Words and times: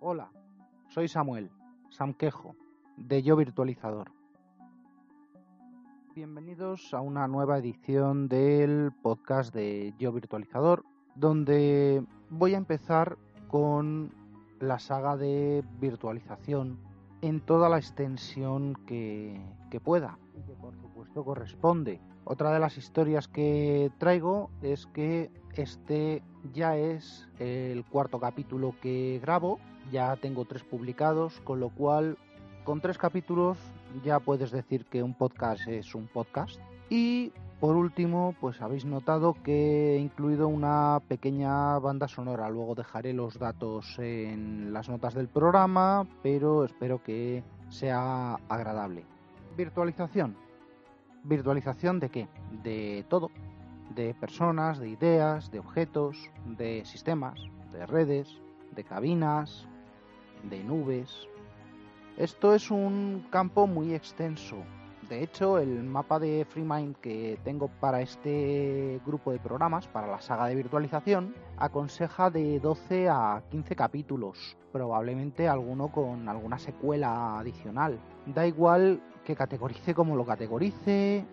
Hola, 0.00 0.30
soy 0.86 1.08
Samuel, 1.08 1.50
Sam 1.90 2.14
Quejo, 2.14 2.54
de 2.96 3.20
Yo 3.24 3.34
Virtualizador. 3.34 4.12
Bienvenidos 6.14 6.94
a 6.94 7.00
una 7.00 7.26
nueva 7.26 7.58
edición 7.58 8.28
del 8.28 8.92
podcast 9.02 9.52
de 9.52 9.92
Yo 9.98 10.12
Virtualizador, 10.12 10.84
donde 11.16 12.04
voy 12.30 12.54
a 12.54 12.58
empezar 12.58 13.18
con 13.48 14.12
la 14.60 14.78
saga 14.78 15.16
de 15.16 15.64
virtualización 15.80 16.78
en 17.20 17.40
toda 17.40 17.68
la 17.68 17.78
extensión 17.78 18.76
que, 18.86 19.40
que 19.68 19.80
pueda 19.80 20.16
y 20.36 20.42
que 20.42 20.54
por 20.54 20.76
supuesto 20.76 21.24
corresponde. 21.24 22.00
Otra 22.22 22.52
de 22.52 22.60
las 22.60 22.78
historias 22.78 23.26
que 23.26 23.90
traigo 23.98 24.50
es 24.62 24.86
que 24.86 25.32
este 25.54 26.22
ya 26.52 26.76
es 26.76 27.28
el 27.40 27.84
cuarto 27.84 28.20
capítulo 28.20 28.76
que 28.80 29.18
grabo 29.20 29.58
ya 29.90 30.16
tengo 30.16 30.44
tres 30.44 30.62
publicados, 30.62 31.40
con 31.40 31.60
lo 31.60 31.70
cual 31.70 32.16
con 32.64 32.80
tres 32.80 32.98
capítulos 32.98 33.58
ya 34.04 34.20
puedes 34.20 34.50
decir 34.50 34.84
que 34.84 35.02
un 35.02 35.14
podcast 35.14 35.66
es 35.68 35.94
un 35.94 36.06
podcast. 36.06 36.60
Y 36.90 37.32
por 37.60 37.74
último, 37.74 38.36
pues 38.40 38.62
habéis 38.62 38.84
notado 38.84 39.34
que 39.42 39.96
he 39.96 39.98
incluido 39.98 40.46
una 40.46 41.00
pequeña 41.08 41.78
banda 41.80 42.06
sonora. 42.06 42.48
Luego 42.50 42.76
dejaré 42.76 43.12
los 43.12 43.38
datos 43.38 43.98
en 43.98 44.72
las 44.72 44.88
notas 44.88 45.14
del 45.14 45.28
programa, 45.28 46.06
pero 46.22 46.64
espero 46.64 47.02
que 47.02 47.42
sea 47.68 48.34
agradable. 48.48 49.04
Virtualización. 49.56 50.36
¿Virtualización 51.24 51.98
de 51.98 52.10
qué? 52.10 52.28
De 52.62 53.04
todo. 53.08 53.30
De 53.94 54.14
personas, 54.14 54.78
de 54.78 54.90
ideas, 54.90 55.50
de 55.50 55.58
objetos, 55.58 56.30
de 56.46 56.84
sistemas, 56.84 57.40
de 57.72 57.86
redes, 57.86 58.38
de 58.76 58.84
cabinas, 58.84 59.66
de 60.44 60.62
nubes. 60.62 61.28
Esto 62.16 62.54
es 62.54 62.70
un 62.70 63.26
campo 63.30 63.66
muy 63.66 63.94
extenso. 63.94 64.56
De 65.08 65.22
hecho, 65.22 65.58
el 65.58 65.84
mapa 65.84 66.18
de 66.18 66.44
FreeMind 66.44 66.96
que 66.96 67.38
tengo 67.42 67.68
para 67.80 68.02
este 68.02 69.00
grupo 69.06 69.32
de 69.32 69.38
programas, 69.38 69.86
para 69.86 70.06
la 70.06 70.20
saga 70.20 70.46
de 70.48 70.54
virtualización, 70.54 71.34
aconseja 71.56 72.28
de 72.28 72.60
12 72.60 73.08
a 73.08 73.42
15 73.50 73.74
capítulos, 73.74 74.58
probablemente 74.70 75.48
alguno 75.48 75.90
con 75.90 76.28
alguna 76.28 76.58
secuela 76.58 77.38
adicional. 77.38 77.98
Da 78.26 78.46
igual 78.46 79.00
que 79.24 79.34
categorice 79.34 79.94
como 79.94 80.14
lo 80.14 80.26
categorice, 80.26 81.24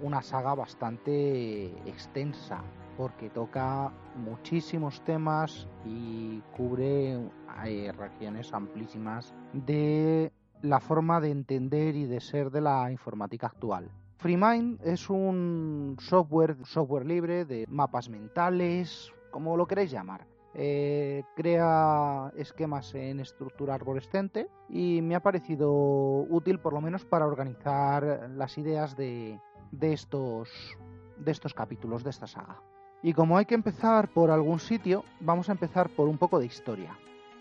una 0.00 0.22
saga 0.22 0.54
bastante 0.54 1.66
extensa, 1.86 2.62
porque 2.98 3.30
toca 3.30 3.92
muchísimos 4.16 5.00
temas 5.02 5.68
y 5.86 6.40
cubre 6.56 7.16
hay 7.46 7.92
regiones 7.92 8.52
amplísimas 8.52 9.32
de 9.52 10.32
la 10.62 10.80
forma 10.80 11.20
de 11.20 11.30
entender 11.30 11.94
y 11.94 12.06
de 12.06 12.20
ser 12.20 12.50
de 12.50 12.60
la 12.60 12.90
informática 12.90 13.46
actual. 13.46 13.88
FreeMind 14.16 14.80
es 14.84 15.08
un 15.08 15.96
software, 16.00 16.56
libre 17.06 17.44
de 17.44 17.66
mapas 17.68 18.08
mentales, 18.08 19.12
como 19.30 19.56
lo 19.56 19.68
queréis 19.68 19.92
llamar. 19.92 20.26
Eh, 20.54 21.22
crea 21.36 22.32
esquemas 22.36 22.92
en 22.96 23.20
estructura 23.20 23.74
arborescente 23.74 24.48
y 24.68 25.02
me 25.02 25.14
ha 25.14 25.20
parecido 25.20 25.70
útil 25.70 26.58
por 26.58 26.72
lo 26.72 26.80
menos 26.80 27.04
para 27.04 27.26
organizar 27.26 28.28
las 28.34 28.58
ideas 28.58 28.96
de 28.96 29.38
estos 29.82 30.74
capítulos 31.54 32.02
de 32.02 32.10
esta 32.10 32.26
saga. 32.26 32.60
Y 33.02 33.12
como 33.12 33.38
hay 33.38 33.44
que 33.44 33.54
empezar 33.54 34.08
por 34.08 34.30
algún 34.30 34.58
sitio, 34.58 35.04
vamos 35.20 35.48
a 35.48 35.52
empezar 35.52 35.88
por 35.88 36.08
un 36.08 36.18
poco 36.18 36.38
de 36.38 36.46
historia 36.46 36.96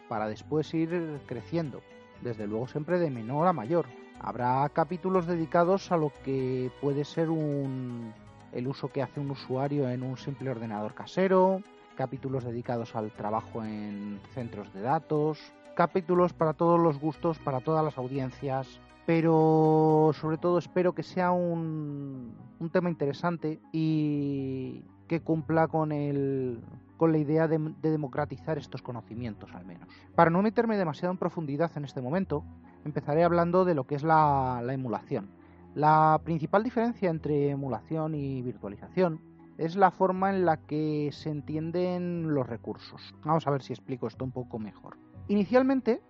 para 0.08 0.28
después 0.28 0.74
ir 0.74 1.20
creciendo, 1.26 1.82
desde 2.22 2.48
luego 2.48 2.68
siempre 2.68 3.00
de 3.00 3.10
menor 3.10 3.48
a 3.48 3.54
mayor. 3.54 3.86
Habrá 4.20 4.68
capítulos 4.70 5.28
dedicados 5.28 5.92
a 5.92 5.98
lo 5.98 6.12
que 6.24 6.72
puede 6.80 7.06
ser 7.06 7.30
un, 7.30 8.14
el 8.52 8.68
uso 8.68 8.90
que 8.90 9.02
hace 9.02 9.20
un 9.20 9.32
usuario 9.32 9.90
en 9.90 10.04
un 10.04 10.18
simple 10.18 10.50
ordenador 10.50 10.94
casero, 10.94 11.62
capítulos 11.96 12.44
dedicados 12.44 12.96
al 12.96 13.12
trabajo 13.12 13.64
en 13.64 14.20
centros 14.34 14.72
de 14.74 14.82
datos, 14.82 15.40
capítulos 15.76 16.34
para 16.34 16.54
todos 16.54 16.80
los 16.80 17.00
gustos, 17.00 17.40
para 17.40 17.62
todas 17.62 17.84
las 17.84 17.98
audiencias, 17.98 18.80
pero 19.06 20.12
sobre 20.14 20.38
todo 20.38 20.58
espero 20.58 20.94
que 20.94 21.04
sea 21.04 21.32
un, 21.32 22.36
un 22.60 22.70
tema 22.70 22.90
interesante 22.90 23.60
y 23.72 24.84
que 25.08 25.22
cumpla 25.22 25.68
con 25.68 25.92
el, 25.92 26.62
con 26.98 27.12
la 27.12 27.18
idea 27.18 27.48
de, 27.48 27.60
democratizar 27.82 28.58
estos 28.58 28.82
conocimientos 28.82 29.54
al 29.54 29.66
menos. 29.66 29.88
Para 30.16 30.30
no 30.30 30.42
meterme 30.42 30.78
demasiado 30.78 31.12
en 31.12 31.18
profundidad 31.18 31.72
en 31.76 31.86
este 31.86 32.02
momento, 32.02 32.44
empezaré 32.86 33.24
hablando 33.24 33.66
de 33.66 33.76
lo 33.76 33.86
que 33.86 33.96
es 33.96 34.04
la, 34.04 34.62
la 34.64 34.74
emulación. 34.74 35.30
La 35.76 36.20
principal 36.24 36.64
diferencia 36.64 37.10
entre 37.10 37.50
emulación 37.50 38.16
y 38.16 38.42
virtualización 38.42 39.22
es 39.58 39.76
la 39.76 39.92
forma 39.92 40.30
en 40.30 40.46
la 40.46 40.58
que 40.58 41.10
se 41.12 41.30
entienden 41.30 42.34
los 42.34 42.48
recursos. 42.48 43.16
Vamos 43.24 43.48
a 43.48 43.52
ver 43.52 43.62
si 43.62 43.74
explico 43.74 44.08
esto 44.08 44.24
un 44.24 44.32
poco 44.32 44.60
mejor. 44.60 44.98
Inicialmente, 45.28 46.02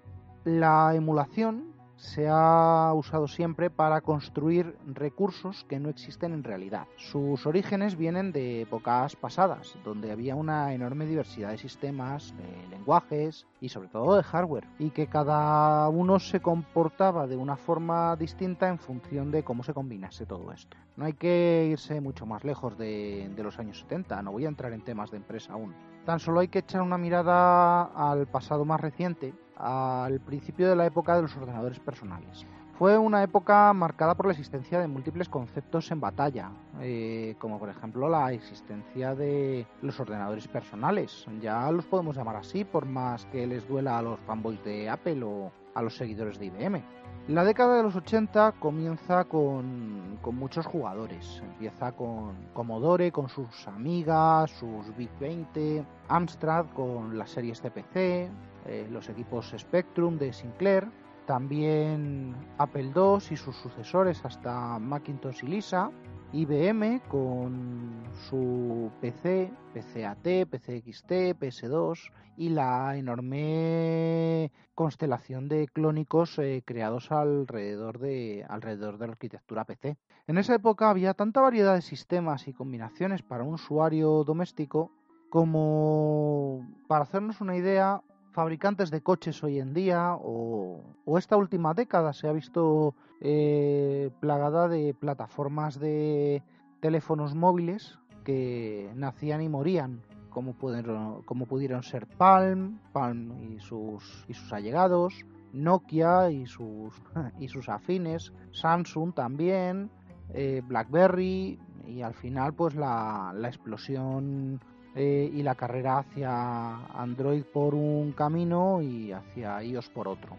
la 0.44 0.94
emulación 0.96 1.77
se 1.98 2.28
ha 2.30 2.94
usado 2.94 3.28
siempre 3.28 3.70
para 3.70 4.02
construir 4.02 4.78
recursos 4.86 5.66
que 5.68 5.80
no 5.80 5.90
existen 5.90 6.34
en 6.34 6.44
realidad. 6.44 6.88
Sus 6.96 7.46
orígenes 7.46 7.98
vienen 7.98 8.32
de 8.32 8.62
épocas 8.62 9.16
pasadas, 9.16 9.76
donde 9.84 10.12
había 10.12 10.36
una 10.36 10.74
enorme 10.74 11.06
diversidad 11.06 11.50
de 11.50 11.58
sistemas, 11.58 12.34
de 12.38 12.68
lenguajes 12.70 13.48
y 13.60 13.70
sobre 13.70 13.90
todo 13.90 14.16
de 14.16 14.24
hardware, 14.24 14.68
y 14.80 14.92
que 14.92 15.08
cada 15.08 15.90
uno 15.90 16.20
se 16.20 16.40
comportaba 16.40 17.28
de 17.28 17.36
una 17.36 17.58
forma 17.58 18.16
distinta 18.16 18.70
en 18.70 18.78
función 18.78 19.32
de 19.32 19.44
cómo 19.44 19.64
se 19.64 19.74
combinase 19.74 20.26
todo 20.26 20.52
esto. 20.52 20.78
No 20.96 21.06
hay 21.06 21.14
que 21.14 21.68
irse 21.72 22.00
mucho 22.00 22.26
más 22.26 22.44
lejos 22.44 22.78
de, 22.78 23.32
de 23.36 23.44
los 23.44 23.58
años 23.60 23.80
70, 23.80 24.22
no 24.22 24.32
voy 24.32 24.46
a 24.46 24.50
entrar 24.50 24.74
en 24.74 24.84
temas 24.84 25.12
de 25.12 25.18
empresa 25.18 25.54
aún. 25.54 25.74
Tan 26.06 26.20
solo 26.20 26.40
hay 26.40 26.48
que 26.48 26.60
echar 26.60 26.82
una 26.82 26.98
mirada 26.98 27.84
al 27.84 28.28
pasado 28.28 28.64
más 28.64 28.80
reciente 28.80 29.34
al 29.58 30.20
principio 30.20 30.70
de 30.70 30.76
la 30.76 30.86
época 30.86 31.16
de 31.16 31.24
los 31.24 31.36
ordenadores 31.36 31.80
personales. 31.80 32.46
Fue 32.78 32.96
una 32.96 33.24
época 33.24 33.74
marcada 33.74 34.14
por 34.14 34.28
la 34.28 34.34
existencia 34.34 34.80
de 34.80 34.88
múltiples 34.88 35.30
conceptos 35.30 35.90
en 35.90 36.00
batalla, 36.00 36.52
eh, 36.80 37.36
como 37.40 37.58
por 37.58 37.70
ejemplo 37.70 38.08
la 38.08 38.32
existencia 38.32 39.16
de 39.16 39.66
los 39.82 40.00
ordenadores 40.00 40.48
personales. 40.48 41.26
Ya 41.42 41.72
los 41.72 41.86
podemos 41.86 42.16
llamar 42.16 42.36
así, 42.36 42.66
por 42.66 42.86
más 42.86 43.26
que 43.26 43.48
les 43.48 43.68
duela 43.68 43.98
a 43.98 44.04
los 44.04 44.20
fanboys 44.20 44.64
de 44.64 44.92
Apple 44.92 45.24
o 45.24 45.52
a 45.74 45.82
los 45.82 45.98
seguidores 45.98 46.38
de 46.38 46.46
IBM. 46.46 46.84
La 47.30 47.44
década 47.44 47.76
de 47.76 47.84
los 47.84 47.94
80 47.94 48.54
comienza 48.54 49.26
con, 49.26 50.18
muchos 50.32 50.66
jugadores. 50.66 51.42
Empieza 51.44 51.92
con 51.92 52.36
Commodore, 52.54 53.12
con 53.12 53.28
sus 53.28 53.68
amigas, 53.68 54.50
sus 54.52 54.96
Big 54.96 55.10
20, 55.20 55.84
Amstrad 56.08 56.68
con 56.68 57.18
las 57.18 57.32
series 57.32 57.60
CPC, 57.60 58.30
eh, 58.66 58.88
los 58.90 59.10
equipos 59.10 59.54
Spectrum 59.58 60.18
de 60.18 60.34
Sinclair, 60.34 60.88
también 61.26 62.36
Apple 62.58 62.92
II 62.96 63.18
y 63.32 63.38
sus 63.38 63.56
sucesores 63.58 64.24
hasta 64.24 64.80
Macintosh 64.80 65.44
y 65.44 65.48
Lisa, 65.48 65.92
IBM 66.34 67.02
con 67.08 68.04
su 68.30 68.92
PC, 69.02 69.52
PCAT, 69.74 70.50
PCXT, 70.50 71.12
PS2 71.40 72.12
y 72.38 72.50
la 72.50 72.96
enorme 72.98 74.52
constelación 74.76 75.48
de 75.48 75.68
clónicos 75.68 76.38
eh, 76.38 76.64
creados 76.66 77.12
alrededor 77.12 78.00
de, 78.00 78.46
alrededor 78.48 78.98
de 78.98 79.08
la 79.08 79.14
arquitectura 79.14 79.66
PC. 79.66 79.98
En 80.28 80.38
esa 80.38 80.56
época 80.56 80.90
había 80.90 81.14
tanta 81.14 81.42
variedad 81.42 81.76
de 81.76 81.82
sistemas 81.82 82.48
y 82.48 82.54
combinaciones 82.54 83.24
para 83.24 83.44
un 83.44 83.56
usuario 83.56 84.24
doméstico 84.24 84.92
como, 85.30 86.66
para 86.88 87.04
hacernos 87.04 87.42
una 87.42 87.56
idea, 87.56 88.02
fabricantes 88.38 88.92
de 88.92 89.02
coches 89.02 89.44
hoy 89.44 89.58
en 89.58 89.74
día 89.74 90.14
o, 90.14 90.84
esta 91.18 91.36
última 91.38 91.74
década 91.74 92.14
se 92.14 92.28
ha 92.28 92.32
visto 92.32 92.94
eh, 93.20 94.12
plagada 94.20 94.68
de 94.68 94.94
plataformas 94.94 95.80
de 95.80 96.44
teléfonos 96.80 97.34
móviles 97.34 97.98
que 98.24 98.92
nacían 98.94 99.42
y 99.42 99.50
morían, 99.50 100.04
como 100.30 100.54
pudieron, 100.54 101.24
como 101.24 101.48
pudieron 101.48 101.82
ser 101.82 102.06
Palm, 102.06 102.80
Palm 102.94 103.34
y 103.42 103.60
sus, 103.60 104.24
y 104.28 104.36
sus 104.36 104.54
allegados, 104.54 105.26
Nokia 105.52 106.30
y 106.30 106.46
sus, 106.46 106.94
y 107.40 107.48
sus 107.48 107.68
afines, 107.70 108.34
Samsung 108.52 109.16
también, 109.16 109.90
eh, 110.30 110.62
BlackBerry 110.64 111.60
y 111.88 112.04
al 112.04 112.14
final 112.14 112.54
pues 112.54 112.76
la, 112.76 113.34
la 113.36 113.48
explosión 113.48 114.62
eh, 115.00 115.30
y 115.32 115.44
la 115.44 115.54
carrera 115.54 116.00
hacia 116.00 116.76
Android 116.88 117.44
por 117.44 117.76
un 117.76 118.14
camino 118.14 118.82
y 118.82 119.12
hacia 119.12 119.62
iOS 119.62 119.90
por 119.90 120.08
otro. 120.08 120.36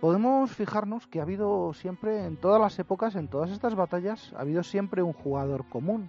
Podemos 0.00 0.52
fijarnos 0.52 1.08
que 1.08 1.18
ha 1.18 1.24
habido 1.24 1.72
siempre, 1.74 2.24
en 2.24 2.36
todas 2.36 2.60
las 2.60 2.78
épocas, 2.78 3.16
en 3.16 3.26
todas 3.26 3.50
estas 3.50 3.74
batallas, 3.74 4.32
ha 4.36 4.42
habido 4.42 4.62
siempre 4.62 5.02
un 5.02 5.12
jugador 5.12 5.68
común. 5.68 6.08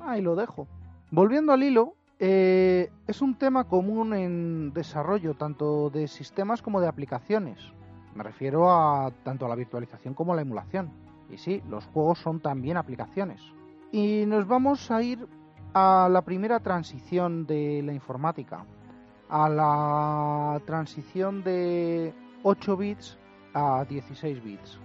Ahí 0.00 0.22
lo 0.22 0.36
dejo. 0.36 0.66
Volviendo 1.10 1.52
al 1.52 1.62
hilo, 1.62 1.96
eh, 2.18 2.90
es 3.06 3.20
un 3.20 3.34
tema 3.34 3.64
común 3.64 4.14
en 4.14 4.72
desarrollo 4.72 5.34
tanto 5.34 5.90
de 5.90 6.08
sistemas 6.08 6.62
como 6.62 6.80
de 6.80 6.88
aplicaciones. 6.88 7.58
Me 8.14 8.22
refiero 8.22 8.72
a 8.72 9.12
tanto 9.22 9.44
a 9.44 9.50
la 9.50 9.54
virtualización 9.54 10.14
como 10.14 10.32
a 10.32 10.36
la 10.36 10.42
emulación. 10.42 10.90
Y 11.28 11.36
sí, 11.36 11.62
los 11.68 11.84
juegos 11.88 12.20
son 12.20 12.40
también 12.40 12.78
aplicaciones. 12.78 13.42
Y 13.92 14.24
nos 14.26 14.48
vamos 14.48 14.90
a 14.90 15.02
ir 15.02 15.28
a 15.74 16.08
la 16.08 16.22
primera 16.22 16.60
transición 16.60 17.46
de 17.46 17.82
la 17.84 17.92
informática, 17.92 18.64
a 19.28 19.48
la 19.48 20.60
transición 20.64 21.42
de 21.42 22.14
8 22.44 22.76
bits 22.76 23.18
a 23.54 23.84
16 23.84 24.44
bits, 24.44 24.78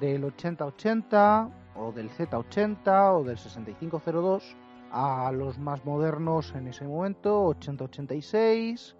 del 0.00 0.24
8080 0.24 1.48
o 1.76 1.92
del 1.92 2.10
Z80 2.10 3.20
o 3.20 3.24
del 3.24 3.38
6502 3.38 4.56
a 4.90 5.30
los 5.32 5.58
más 5.58 5.84
modernos 5.84 6.52
en 6.54 6.66
ese 6.66 6.86
momento, 6.86 7.44
8086 7.44 8.96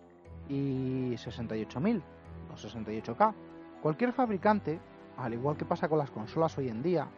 y 0.49 1.15
68000 1.17 2.03
o 2.51 2.57
68K. 2.57 3.35
Cualquier 3.83 4.13
fabricante, 4.13 4.81
al 5.17 5.35
igual 5.35 5.57
que 5.57 5.65
pasa 5.65 5.89
con 5.89 5.99
las 5.99 6.11
consolas 6.11 6.57
hoy 6.57 6.69
en 6.69 6.83
día, 6.83 7.09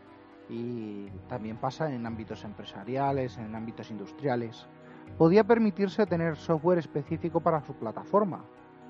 y 0.49 1.08
también 1.29 1.56
pasa 1.56 1.93
en 1.93 2.06
ámbitos 2.06 2.44
empresariales, 2.44 3.38
en 3.38 3.55
ámbitos 3.55 3.91
industriales, 3.91 4.67
podía 5.19 5.44
permitirse 5.44 6.06
tener 6.06 6.37
software 6.37 6.79
específico 6.79 7.41
para 7.41 7.61
su 7.62 7.75
plataforma, 7.75 8.44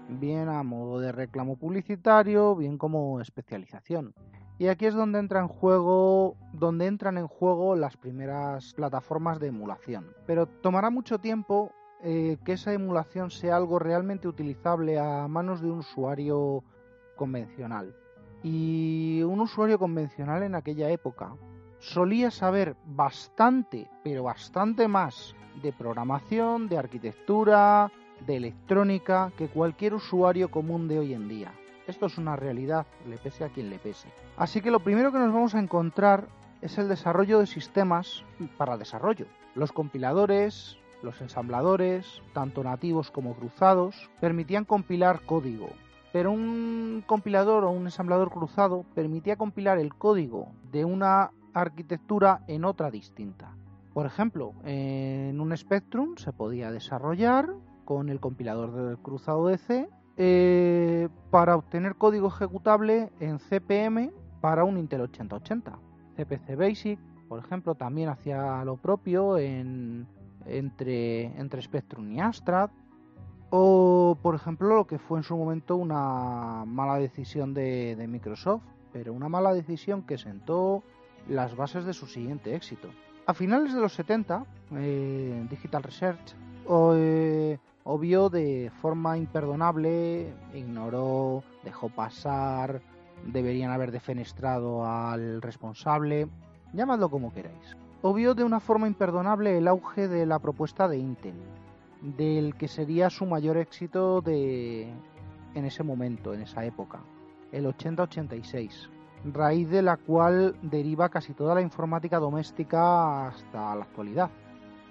bien 0.09 0.49
a 0.49 0.63
modo 0.63 1.01
de 1.01 1.13
reclamo 1.13 1.57
publicitario, 1.57 2.57
bien 2.57 2.79
como 2.79 3.21
especialización. 3.21 4.15
Y 4.57 4.69
aquí 4.69 4.87
es 4.87 4.95
donde 4.95 5.19
entra 5.19 5.41
en 5.41 5.49
juego, 5.49 6.37
donde 6.53 6.87
entran 6.87 7.19
en 7.19 7.27
juego 7.27 7.75
las 7.75 7.97
primeras 7.97 8.73
plataformas 8.75 9.41
de 9.41 9.49
emulación. 9.49 10.15
Pero 10.27 10.47
tomará 10.47 10.91
mucho 10.91 11.19
tiempo 11.19 11.73
eh, 12.03 12.37
que 12.45 12.53
esa 12.53 12.73
emulación 12.73 13.31
sea 13.31 13.57
algo 13.57 13.79
realmente 13.81 14.29
utilizable 14.29 14.99
a 14.99 15.27
manos 15.27 15.61
de 15.61 15.71
un 15.71 15.79
usuario 15.79 16.63
convencional. 17.17 17.97
Y 18.45 19.23
un 19.23 19.41
usuario 19.41 19.79
convencional 19.79 20.43
en 20.43 20.55
aquella 20.55 20.91
época 20.91 21.35
solía 21.79 22.31
saber 22.31 22.77
bastante, 22.85 23.89
pero 24.03 24.25
bastante 24.25 24.87
más 24.87 25.35
de 25.63 25.73
programación, 25.73 26.69
de 26.69 26.77
arquitectura, 26.77 27.91
de 28.27 28.37
electrónica 28.37 29.33
que 29.39 29.49
cualquier 29.49 29.95
usuario 29.95 30.51
común 30.51 30.89
de 30.89 30.99
hoy 30.99 31.15
en 31.15 31.27
día. 31.27 31.53
Esto 31.87 32.05
es 32.05 32.19
una 32.19 32.37
realidad, 32.37 32.87
le 33.09 33.17
pese 33.17 33.45
a 33.45 33.49
quien 33.49 33.71
le 33.71 33.79
pese. 33.79 34.09
Así 34.37 34.61
que 34.61 34.71
lo 34.71 34.81
primero 34.81 35.11
que 35.11 35.19
nos 35.19 35.33
vamos 35.33 35.55
a 35.55 35.61
encontrar 35.61 36.29
es 36.61 36.77
el 36.77 36.89
desarrollo 36.89 37.39
de 37.39 37.47
sistemas 37.47 38.25
para 38.59 38.77
desarrollo. 38.77 39.25
Los 39.55 39.73
compiladores, 39.73 40.77
los 41.03 41.19
ensambladores, 41.23 42.21
tanto 42.35 42.63
nativos 42.63 43.11
como 43.11 43.35
cruzados, 43.35 44.11
permitían 44.21 44.67
compilar 44.67 45.23
código, 45.23 45.71
pero 46.15 46.31
un 46.31 47.03
compilador 47.09 47.65
o 47.65 47.73
un 47.73 47.87
ensamblador 47.87 48.31
cruzado 48.31 48.85
permitía 48.95 49.35
compilar 49.35 49.79
el 49.79 49.97
código 49.97 50.53
de 50.71 50.85
una 50.85 51.33
arquitectura 51.53 52.45
en 52.47 52.65
otra 52.65 52.93
distinta. 52.93 53.57
Por 53.93 54.07
ejemplo, 54.07 54.55
en 54.65 55.41
un 55.41 55.57
Spectrum 55.57 56.17
se 56.17 56.33
podía 56.33 56.71
desarrollar 56.71 57.53
con 57.85 58.11
el 58.11 58.21
compilador 58.21 58.73
del 58.77 58.99
cruzado 58.99 59.49
de 59.49 59.59
C 59.59 59.89
eh, 60.17 61.09
para 61.33 61.57
obtener 61.57 61.97
código 61.97 62.29
ejecutable 62.29 63.11
en 63.19 63.41
CPM 63.41 64.13
para 64.41 64.63
un 64.63 64.79
Intel 64.79 65.01
8080. 65.01 65.81
CPC 66.15 66.57
Basic, 66.57 67.01
por 67.29 67.41
ejemplo, 67.41 67.75
también 67.75 68.09
hacía 68.09 68.65
lo 68.65 68.77
propio 68.77 69.37
en, 69.37 70.07
entre, 70.47 71.37
entre 71.41 71.61
Spectrum 71.61 72.09
y 72.13 72.21
Astra 72.21 72.71
o, 73.57 74.19
por 74.21 74.35
ejemplo, 74.35 74.75
lo 74.75 74.85
que 74.85 74.99
fue 74.99 75.17
en 75.21 75.23
su 75.23 75.37
momento 75.37 75.77
una 75.77 76.65
mala 76.67 76.97
decisión 76.97 77.55
de, 77.55 78.05
Microsoft, 78.09 78.65
pero 78.93 79.13
una 79.13 79.29
mala 79.29 79.55
decisión 79.55 80.03
que 80.03 80.19
sentó 80.19 80.83
las 81.29 81.55
bases 81.55 81.85
de 81.85 81.93
su 81.93 82.09
siguiente 82.09 82.57
éxito. 82.57 82.89
A 83.27 83.33
finales 83.33 83.73
de 83.73 83.81
los 83.81 83.93
70, 83.95 84.45
eh, 84.73 85.47
Digital 85.49 85.85
Research 85.85 86.35
eh, 86.69 87.59
obvió 87.85 88.29
de 88.29 88.73
forma 88.81 89.17
imperdonable, 89.19 90.35
ignoró, 90.53 91.45
dejó 91.63 91.91
pasar, 91.91 92.83
deberían 93.25 93.71
haber 93.71 93.93
defenestrado 93.93 94.85
al 94.85 95.41
responsable, 95.41 96.27
llamadlo 96.73 97.09
como 97.09 97.33
queráis. 97.33 97.77
Obvió 98.03 98.35
de 98.35 98.43
una 98.43 98.59
forma 98.59 98.89
imperdonable 98.89 99.57
el 99.57 99.69
auge 99.69 100.09
de 100.09 100.27
la 100.27 100.41
propuesta 100.41 100.89
de 100.89 100.99
Intel, 100.99 101.37
del 102.05 102.55
que 102.55 102.69
sería 102.69 103.09
su 103.09 103.25
mayor 103.25 103.57
éxito 103.57 104.21
de 104.21 104.93
en 105.55 105.65
ese 105.65 105.83
momento, 105.83 106.35
en 106.35 106.43
esa 106.43 106.65
época, 106.65 107.01
el 107.53 107.67
80-86, 107.67 108.89
raíz 109.25 109.71
de 109.71 109.83
la 109.83 109.97
cual 109.97 110.57
deriva 110.63 111.09
casi 111.09 111.33
toda 111.33 111.55
la 111.55 111.63
informática 111.63 112.19
doméstica 112.19 113.29
hasta 113.29 113.75
la 113.75 113.85
actualidad. 113.85 114.31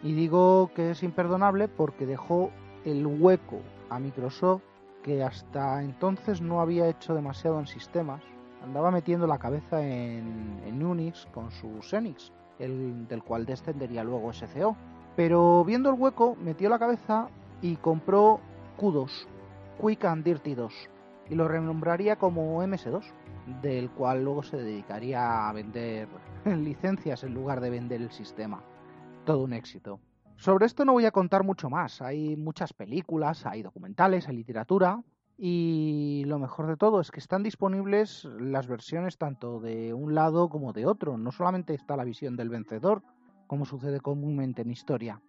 Y 0.01 0.13
digo 0.13 0.71
que 0.73 0.91
es 0.91 1.03
imperdonable 1.03 1.67
porque 1.67 2.05
dejó 2.05 2.51
el 2.85 3.05
hueco 3.05 3.59
a 3.89 3.99
Microsoft 3.99 4.63
que 5.03 5.21
hasta 5.21 5.83
entonces 5.83 6.41
no 6.41 6.61
había 6.61 6.87
hecho 6.87 7.13
demasiado 7.13 7.59
en 7.59 7.67
sistemas. 7.67 8.23
Andaba 8.63 8.91
metiendo 8.91 9.27
la 9.27 9.37
cabeza 9.37 9.85
en, 9.85 10.81
Unix 10.83 11.27
con 11.33 11.51
su 11.51 11.81
Xenix, 11.81 12.31
el, 12.59 13.07
del 13.07 13.21
cual 13.21 13.45
descendería 13.45 14.03
luego 14.03 14.31
SCO. 14.31 14.77
Pero 15.15 15.63
viendo 15.63 15.89
el 15.89 15.99
hueco, 15.99 16.35
metió 16.35 16.69
la 16.69 16.79
cabeza 16.79 17.27
y 17.61 17.75
compró 17.75 18.39
Q2, 18.79 19.27
Quick 19.79 20.05
and 20.05 20.23
Dirty 20.23 20.55
2, 20.55 20.73
y 21.29 21.35
lo 21.35 21.47
renombraría 21.47 22.15
como 22.15 22.63
MS2, 22.63 23.03
del 23.61 23.91
cual 23.91 24.23
luego 24.23 24.43
se 24.43 24.57
dedicaría 24.57 25.47
a 25.47 25.53
vender 25.53 26.07
licencias 26.45 27.23
en 27.23 27.33
lugar 27.33 27.61
de 27.61 27.69
vender 27.69 28.01
el 28.01 28.11
sistema. 28.11 28.63
Todo 29.25 29.43
un 29.43 29.53
éxito. 29.53 29.99
Sobre 30.37 30.65
esto 30.65 30.83
no 30.83 30.93
voy 30.93 31.05
a 31.05 31.11
contar 31.11 31.43
mucho 31.43 31.69
más. 31.69 32.01
Hay 32.01 32.35
muchas 32.35 32.73
películas, 32.73 33.45
hay 33.45 33.61
documentales, 33.61 34.27
hay 34.27 34.35
literatura. 34.35 35.01
Y 35.37 36.23
lo 36.25 36.39
mejor 36.39 36.67
de 36.67 36.77
todo 36.77 36.99
es 37.01 37.11
que 37.11 37.19
están 37.19 37.43
disponibles 37.43 38.25
las 38.39 38.67
versiones 38.67 39.17
tanto 39.17 39.59
de 39.59 39.93
un 39.93 40.15
lado 40.15 40.49
como 40.49 40.73
de 40.73 40.85
otro. 40.85 41.17
No 41.17 41.31
solamente 41.31 41.73
está 41.73 41.95
la 41.95 42.03
visión 42.03 42.35
del 42.35 42.49
vencedor, 42.49 43.03
como 43.47 43.65
sucede 43.65 43.99
comúnmente 43.99 44.61
en 44.61 44.71
historia. 44.71 45.21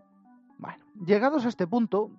Bueno, 0.58 0.84
llegados 1.04 1.44
a 1.44 1.48
este 1.48 1.66
punto, 1.66 2.10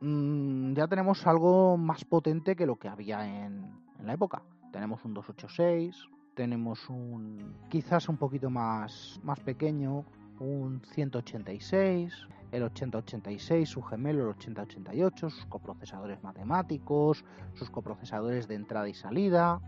mmm, 0.00 0.72
ya 0.74 0.88
tenemos 0.88 1.26
algo 1.26 1.76
más 1.76 2.04
potente 2.04 2.56
que 2.56 2.66
lo 2.66 2.76
que 2.76 2.88
había 2.88 3.26
en, 3.26 3.70
en, 3.98 4.06
la 4.06 4.14
época. 4.14 4.42
Tenemos 4.72 5.04
un 5.04 5.14
286, 5.14 6.08
tenemos 6.34 6.88
un 6.88 7.54
quizás 7.68 8.08
un 8.08 8.16
poquito 8.16 8.50
más, 8.50 9.20
más 9.22 9.40
pequeño, 9.40 10.04
un 10.40 10.80
186, 10.92 12.28
el 12.52 12.62
8086, 12.64 13.68
su 13.68 13.82
gemelo 13.82 14.22
el 14.22 14.28
8088, 14.30 15.30
sus 15.30 15.46
coprocesadores 15.46 16.22
matemáticos, 16.22 17.24
sus 17.54 17.70
coprocesadores 17.70 18.48
de 18.48 18.54
entrada 18.56 18.88
y 18.88 18.94
salida. 18.94 19.60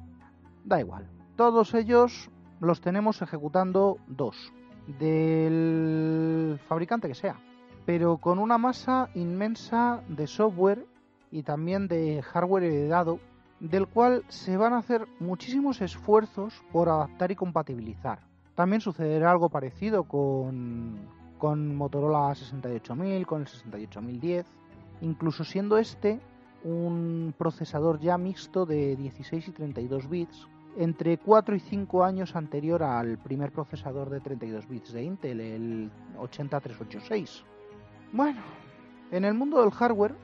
Da 0.64 0.80
igual. 0.80 1.08
Todos 1.36 1.74
ellos 1.74 2.30
los 2.60 2.80
tenemos 2.80 3.20
ejecutando 3.20 3.98
dos 4.06 4.52
del 4.86 6.58
fabricante 6.68 7.08
que 7.08 7.14
sea, 7.14 7.36
pero 7.86 8.18
con 8.18 8.38
una 8.38 8.58
masa 8.58 9.10
inmensa 9.14 10.02
de 10.08 10.26
software 10.26 10.86
y 11.30 11.42
también 11.42 11.88
de 11.88 12.22
hardware 12.22 12.64
heredado, 12.64 13.18
del 13.60 13.86
cual 13.86 14.24
se 14.28 14.56
van 14.56 14.72
a 14.72 14.78
hacer 14.78 15.06
muchísimos 15.20 15.80
esfuerzos 15.80 16.62
por 16.72 16.88
adaptar 16.88 17.30
y 17.30 17.36
compatibilizar. 17.36 18.20
También 18.54 18.80
sucederá 18.80 19.30
algo 19.30 19.48
parecido 19.48 20.04
con, 20.04 20.98
con 21.38 21.74
Motorola 21.74 22.34
68000, 22.34 23.26
con 23.26 23.40
el 23.40 23.48
68010, 23.48 24.46
incluso 25.00 25.44
siendo 25.44 25.78
este 25.78 26.20
un 26.62 27.34
procesador 27.36 28.00
ya 28.00 28.16
mixto 28.16 28.64
de 28.64 28.96
16 28.96 29.48
y 29.48 29.52
32 29.52 30.08
bits, 30.08 30.48
entre 30.76 31.18
4 31.18 31.54
y 31.54 31.60
5 31.60 32.04
años 32.04 32.34
anterior 32.36 32.82
al 32.82 33.18
primer 33.18 33.52
procesador 33.52 34.10
de 34.10 34.20
32 34.20 34.68
bits 34.68 34.92
de 34.92 35.02
Intel, 35.02 35.40
el 35.40 35.90
80386. 36.18 37.44
Bueno, 38.12 38.40
en 39.10 39.24
el 39.24 39.34
mundo 39.34 39.60
del 39.60 39.70
hardware, 39.70 40.14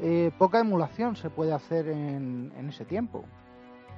eh, 0.00 0.30
poca 0.38 0.60
emulación 0.60 1.16
se 1.16 1.30
puede 1.30 1.52
hacer 1.52 1.88
en, 1.88 2.52
en 2.56 2.68
ese 2.68 2.84
tiempo. 2.84 3.24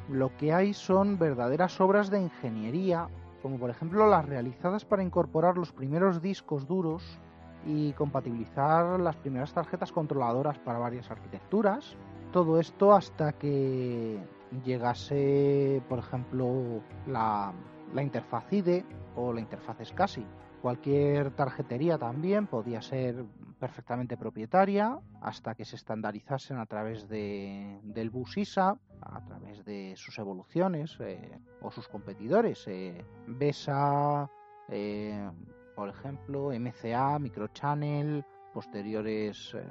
Lo 0.08 0.36
que 0.36 0.52
hay 0.52 0.74
son 0.74 1.18
verdaderas 1.18 1.80
obras 1.80 2.10
de 2.10 2.20
ingeniería, 2.20 3.08
como 3.42 3.58
por 3.58 3.70
ejemplo 3.70 4.08
las 4.08 4.26
realizadas 4.26 4.84
para 4.84 5.02
incorporar 5.02 5.56
los 5.56 5.72
primeros 5.72 6.20
discos 6.20 6.66
duros 6.66 7.18
y 7.66 7.92
compatibilizar 7.92 9.00
las 9.00 9.16
primeras 9.16 9.52
tarjetas 9.52 9.92
controladoras 9.92 10.58
para 10.58 10.78
varias 10.78 11.10
arquitecturas. 11.10 11.96
Todo 12.32 12.58
esto 12.58 12.92
hasta 12.92 13.32
que 13.32 14.18
llegase, 14.62 15.82
por 15.88 15.98
ejemplo, 15.98 16.82
la, 17.06 17.52
la 17.92 18.02
interfaz 18.02 18.52
IDE 18.52 18.84
o 19.16 19.32
la 19.32 19.40
interfaz 19.40 19.78
SCSI. 19.82 20.26
Cualquier 20.62 21.30
tarjetería 21.32 21.98
también 21.98 22.46
podía 22.46 22.80
ser 22.80 23.24
perfectamente 23.58 24.16
propietaria 24.16 24.98
hasta 25.20 25.54
que 25.54 25.64
se 25.64 25.76
estandarizasen 25.76 26.58
a 26.58 26.66
través 26.66 27.08
de, 27.08 27.80
del 27.82 28.10
bus 28.10 28.36
ISA, 28.36 28.78
a 29.00 29.24
través 29.24 29.64
de 29.64 29.94
sus 29.96 30.18
evoluciones 30.18 30.96
eh, 31.00 31.38
o 31.60 31.70
sus 31.70 31.88
competidores. 31.88 32.64
Eh, 32.66 33.04
BESA, 33.26 34.30
eh, 34.68 35.30
por 35.76 35.88
ejemplo, 35.88 36.50
MCA, 36.58 37.18
Microchannel, 37.18 38.24
posteriores 38.54 39.52
eh, 39.54 39.64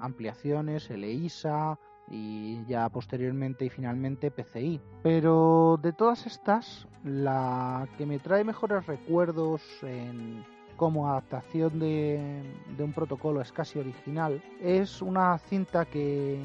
ampliaciones, 0.00 0.90
LISA 0.90 1.78
y 2.10 2.64
ya 2.66 2.88
posteriormente 2.88 3.64
y 3.64 3.70
finalmente 3.70 4.30
PCI. 4.30 4.80
Pero 5.02 5.78
de 5.82 5.92
todas 5.92 6.26
estas, 6.26 6.86
la 7.04 7.88
que 7.96 8.06
me 8.06 8.18
trae 8.18 8.44
mejores 8.44 8.86
recuerdos 8.86 9.62
en, 9.82 10.44
como 10.76 11.08
adaptación 11.08 11.78
de, 11.78 12.42
de, 12.76 12.84
un 12.84 12.92
protocolo 12.92 13.44
SCSI 13.44 13.78
original 13.78 14.42
es 14.60 15.00
una 15.00 15.38
cinta 15.38 15.84
que, 15.84 16.38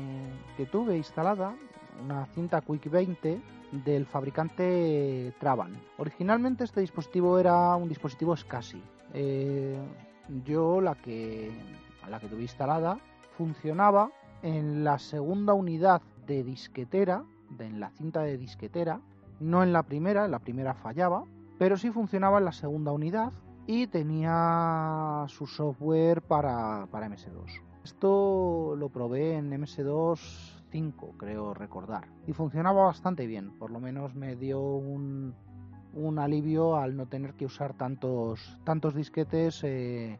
que 0.55 0.65
tuve 0.65 0.95
instalada, 0.97 1.55
una 2.03 2.25
cinta 2.27 2.61
Quick 2.61 2.89
20 2.89 3.41
del 3.71 4.05
fabricante 4.05 5.33
Traban. 5.39 5.79
Originalmente 5.97 6.63
este 6.63 6.81
dispositivo 6.81 7.39
era 7.39 7.75
un 7.75 7.89
dispositivo 7.89 8.35
SCSI. 8.35 8.81
Eh, 9.13 9.77
yo 10.45 10.81
la 10.81 10.95
que, 10.95 11.51
la 12.09 12.19
que 12.19 12.27
tuve 12.27 12.41
instalada 12.41 12.99
funcionaba 13.37 14.11
en 14.41 14.83
la 14.83 14.99
segunda 14.99 15.53
unidad 15.53 16.01
de 16.25 16.43
disquetera, 16.43 17.23
en 17.59 17.79
la 17.79 17.89
cinta 17.91 18.21
de 18.21 18.37
disquetera, 18.37 19.01
no 19.39 19.63
en 19.63 19.73
la 19.73 19.83
primera, 19.83 20.25
en 20.25 20.31
la 20.31 20.39
primera 20.39 20.73
fallaba, 20.73 21.23
pero 21.57 21.77
sí 21.77 21.91
funcionaba 21.91 22.39
en 22.39 22.45
la 22.45 22.51
segunda 22.51 22.91
unidad 22.91 23.31
y 23.65 23.87
tenía 23.87 25.25
su 25.27 25.47
software 25.47 26.21
para, 26.21 26.87
para 26.91 27.09
MS2. 27.09 27.61
Esto 27.83 28.75
lo 28.77 28.89
probé 28.89 29.35
en 29.35 29.51
MS2 29.51 30.57
5, 30.71 31.13
creo 31.17 31.53
recordar, 31.53 32.07
y 32.27 32.33
funcionaba 32.33 32.85
bastante 32.85 33.25
bien, 33.25 33.51
por 33.57 33.71
lo 33.71 33.79
menos 33.79 34.15
me 34.15 34.35
dio 34.35 34.59
un, 34.61 35.33
un 35.93 36.19
alivio 36.19 36.75
al 36.75 36.95
no 36.97 37.07
tener 37.07 37.33
que 37.33 37.45
usar 37.45 37.73
tantos, 37.73 38.59
tantos 38.63 38.93
disquetes 38.93 39.63
eh, 39.63 40.19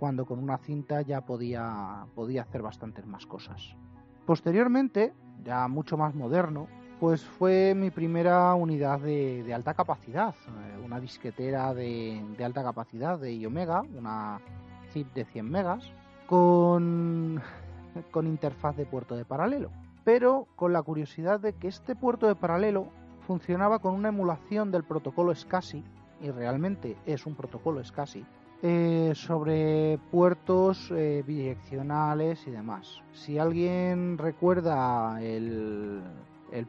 cuando 0.00 0.24
con 0.24 0.38
una 0.38 0.56
cinta 0.56 1.02
ya 1.02 1.20
podía, 1.20 2.06
podía 2.14 2.42
hacer 2.42 2.62
bastantes 2.62 3.06
más 3.06 3.26
cosas. 3.26 3.76
Posteriormente, 4.24 5.12
ya 5.44 5.68
mucho 5.68 5.98
más 5.98 6.14
moderno, 6.14 6.68
pues 6.98 7.22
fue 7.22 7.74
mi 7.76 7.90
primera 7.90 8.54
unidad 8.54 9.00
de, 9.00 9.52
alta 9.54 9.74
capacidad, 9.74 10.34
eh, 10.34 10.82
una 10.82 11.00
disquetera 11.00 11.74
de, 11.74 12.24
de, 12.36 12.44
alta 12.44 12.62
capacidad 12.62 13.18
de 13.18 13.36
iOmega, 13.36 13.82
una 13.96 14.40
zip 14.90 15.12
de 15.12 15.26
100 15.26 15.50
megas, 15.50 15.92
con, 16.26 17.42
con 18.10 18.26
interfaz 18.26 18.76
de 18.76 18.86
puerto 18.86 19.16
de 19.16 19.26
paralelo, 19.26 19.70
pero 20.02 20.48
con 20.56 20.72
la 20.72 20.82
curiosidad 20.82 21.40
de 21.40 21.52
que 21.52 21.68
este 21.68 21.94
puerto 21.94 22.26
de 22.26 22.36
paralelo 22.36 22.88
funcionaba 23.26 23.80
con 23.80 23.94
una 23.94 24.08
emulación 24.08 24.70
del 24.70 24.84
protocolo 24.84 25.34
SCSI, 25.34 25.84
y 26.22 26.30
realmente 26.30 26.96
es 27.06 27.26
un 27.26 27.34
protocolo 27.34 27.82
SCSI, 27.84 28.24
eh, 28.62 29.12
sobre 29.14 29.98
puertos 30.10 30.90
eh, 30.90 31.24
bidireccionales 31.26 32.46
y 32.46 32.50
demás. 32.50 33.02
Si 33.12 33.38
alguien 33.38 34.18
recuerda 34.18 35.22
el, 35.22 36.02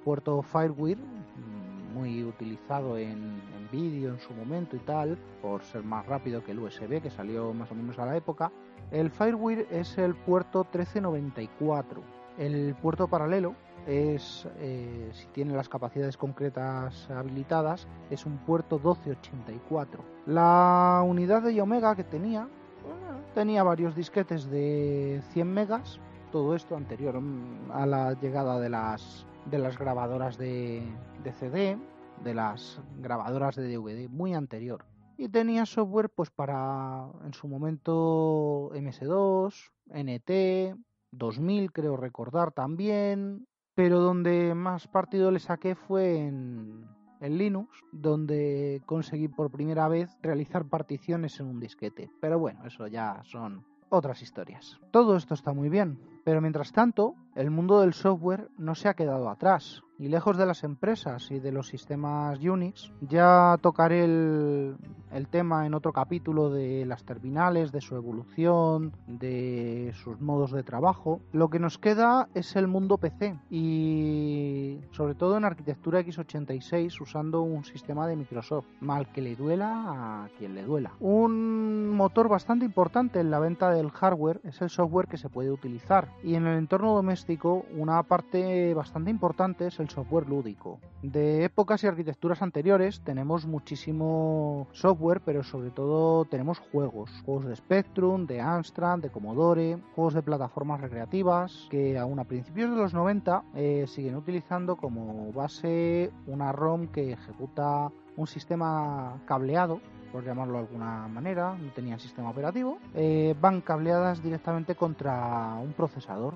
puerto 0.03 0.41
Firewire, 0.41 1.01
mm, 1.01 1.93
muy 1.93 2.23
utilizado 2.23 2.97
en, 2.97 3.41
en 3.57 3.69
vídeo 3.71 4.13
en 4.13 4.19
su 4.19 4.33
momento 4.33 4.77
y 4.77 4.79
tal, 4.79 5.17
por 5.41 5.63
ser 5.63 5.83
más 5.83 6.05
rápido 6.05 6.43
que 6.43 6.51
el 6.51 6.59
USB, 6.59 7.01
que 7.01 7.09
salió 7.09 7.53
más 7.53 7.69
o 7.71 7.75
menos 7.75 7.99
a 7.99 8.05
la 8.05 8.15
época, 8.15 8.51
el 8.91 9.09
Firewire 9.09 9.67
es 9.71 9.97
el 9.97 10.15
puerto 10.15 10.59
1394. 10.63 12.01
El 12.37 12.73
puerto 12.75 13.07
paralelo 13.07 13.55
es, 13.87 14.47
eh, 14.59 15.09
si 15.13 15.27
tiene 15.27 15.53
las 15.53 15.69
capacidades 15.69 16.17
concretas 16.17 17.09
habilitadas, 17.09 17.87
es 18.09 18.25
un 18.25 18.37
puerto 18.39 18.77
1284. 18.77 20.03
La 20.25 21.03
unidad 21.05 21.41
de 21.43 21.61
Omega 21.61 21.95
que 21.95 22.03
tenía, 22.03 22.47
tenía 23.33 23.63
varios 23.63 23.95
disquetes 23.95 24.49
de 24.49 25.21
100 25.31 25.53
megas, 25.53 25.99
todo 26.31 26.55
esto 26.55 26.75
anterior 26.75 27.21
a 27.71 27.85
la 27.85 28.13
llegada 28.13 28.59
de 28.59 28.69
las, 28.69 29.25
de 29.45 29.59
las 29.59 29.77
grabadoras 29.77 30.37
de, 30.37 30.83
de 31.23 31.33
CD, 31.33 31.77
de 32.23 32.33
las 32.33 32.81
grabadoras 32.99 33.55
de 33.55 33.67
DVD, 33.67 34.09
muy 34.09 34.33
anterior. 34.33 34.85
Y 35.17 35.29
tenía 35.29 35.65
software 35.65 36.09
pues 36.09 36.31
para 36.31 37.07
en 37.25 37.33
su 37.33 37.47
momento 37.47 38.71
MS2, 38.73 39.71
NT, 39.93 40.75
2000 41.11 41.71
creo 41.71 41.97
recordar 41.97 42.51
también, 42.51 43.45
pero 43.81 43.99
donde 43.99 44.53
más 44.53 44.87
partido 44.87 45.31
le 45.31 45.39
saqué 45.39 45.73
fue 45.73 46.19
en, 46.19 46.85
en, 47.19 47.37
Linux, 47.39 47.83
donde 47.91 48.83
conseguí 48.85 49.27
por 49.27 49.49
primera 49.49 49.87
vez 49.87 50.15
realizar 50.21 50.65
particiones 50.65 51.39
en 51.39 51.47
un 51.47 51.59
disquete. 51.59 52.11
Pero 52.21 52.37
bueno, 52.37 52.63
eso 52.67 52.85
ya 52.85 53.23
son 53.23 53.65
otras 53.89 54.21
historias. 54.21 54.79
Todo 54.91 55.15
esto 55.15 55.33
está 55.33 55.51
muy 55.51 55.69
bien, 55.69 55.99
pero 56.23 56.41
mientras 56.41 56.71
tanto, 56.71 57.15
el 57.35 57.49
mundo 57.49 57.81
del 57.81 57.93
software 57.93 58.49
no 58.57 58.75
se 58.75 58.89
ha 58.89 58.93
quedado 58.93 59.29
atrás. 59.29 59.83
Y 59.97 60.07
lejos 60.07 60.35
de 60.35 60.47
las 60.47 60.63
empresas 60.63 61.29
y 61.29 61.39
de 61.39 61.51
los 61.51 61.67
sistemas 61.67 62.39
Unix, 62.39 62.91
ya 63.01 63.55
tocaré 63.61 64.03
el, 64.03 64.75
el, 65.11 65.27
tema 65.27 65.67
en 65.67 65.75
otro 65.75 65.93
capítulo 65.93 66.49
de 66.49 66.87
las 66.87 67.03
terminales, 67.03 67.71
de 67.71 67.81
su 67.81 67.95
evolución, 67.95 68.93
de 69.05 69.93
sus 69.93 70.19
modos 70.19 70.53
de 70.53 70.63
trabajo. 70.63 71.21
Lo 71.33 71.51
que 71.51 71.59
nos 71.59 71.77
queda 71.77 72.29
es 72.33 72.55
el 72.55 72.67
mundo 72.67 72.97
PC 72.97 73.37
y 73.51 74.79
sobre 74.89 75.13
todo 75.13 75.37
en 75.37 75.45
arquitectura 75.45 76.01
x86 76.01 76.99
usando 76.99 77.43
un 77.43 77.63
sistema 77.63 78.07
de 78.07 78.15
Microsoft. 78.15 78.65
Mal 78.79 79.11
que 79.11 79.21
le 79.21 79.35
duela 79.35 80.23
a 80.23 80.29
quien 80.39 80.55
le 80.55 80.63
duela. 80.63 80.93
Un 80.99 81.89
motor 81.89 82.27
bastante 82.27 82.65
importante 82.65 83.19
en 83.19 83.29
la 83.29 83.37
venta 83.37 83.69
del 83.69 83.91
hardware 83.91 84.41
es 84.45 84.59
el 84.63 84.71
software 84.71 85.07
que 85.07 85.17
se 85.17 85.29
puede 85.29 85.51
utilizar 85.51 86.09
y 86.23 86.33
en 86.33 86.47
el 86.47 86.57
entorno 86.57 86.95
doméstico 86.95 87.20
una 87.75 88.03
parte 88.03 88.73
bastante 88.73 89.09
importante 89.09 89.67
es 89.67 89.79
el 89.79 89.89
software 89.89 90.27
lúdico. 90.27 90.79
De 91.01 91.43
épocas 91.43 91.83
y 91.83 91.87
arquitecturas 91.87 92.41
anteriores 92.41 93.01
tenemos 93.01 93.45
muchísimo 93.45 94.67
software, 94.71 95.21
pero 95.21 95.43
sobre 95.43 95.71
todo 95.71 96.25
tenemos 96.25 96.59
juegos. 96.59 97.09
Juegos 97.25 97.45
de 97.45 97.55
Spectrum, 97.55 98.25
de 98.25 98.41
Amstrad, 98.41 98.99
de 98.99 99.09
Commodore, 99.09 99.77
juegos 99.95 100.13
de 100.13 100.21
plataformas 100.21 100.81
recreativas 100.81 101.67
que 101.69 101.97
aún 101.97 102.19
a 102.19 102.25
principios 102.25 102.69
de 102.71 102.77
los 102.77 102.93
90 102.93 103.43
eh, 103.55 103.85
siguen 103.87 104.15
utilizando 104.15 104.75
como 104.75 105.31
base 105.31 106.11
una 106.27 106.51
ROM 106.51 106.87
que 106.87 107.13
ejecuta 107.13 107.91
un 108.17 108.27
sistema 108.27 109.21
cableado 109.25 109.79
por 110.11 110.25
llamarlo 110.25 110.53
de 110.53 110.59
alguna 110.59 111.07
manera, 111.07 111.55
no 111.57 111.71
tenían 111.71 111.99
sistema 111.99 112.29
operativo, 112.29 112.79
eh, 112.93 113.33
van 113.39 113.61
cableadas 113.61 114.21
directamente 114.21 114.75
contra 114.75 115.55
un 115.55 115.73
procesador, 115.73 116.35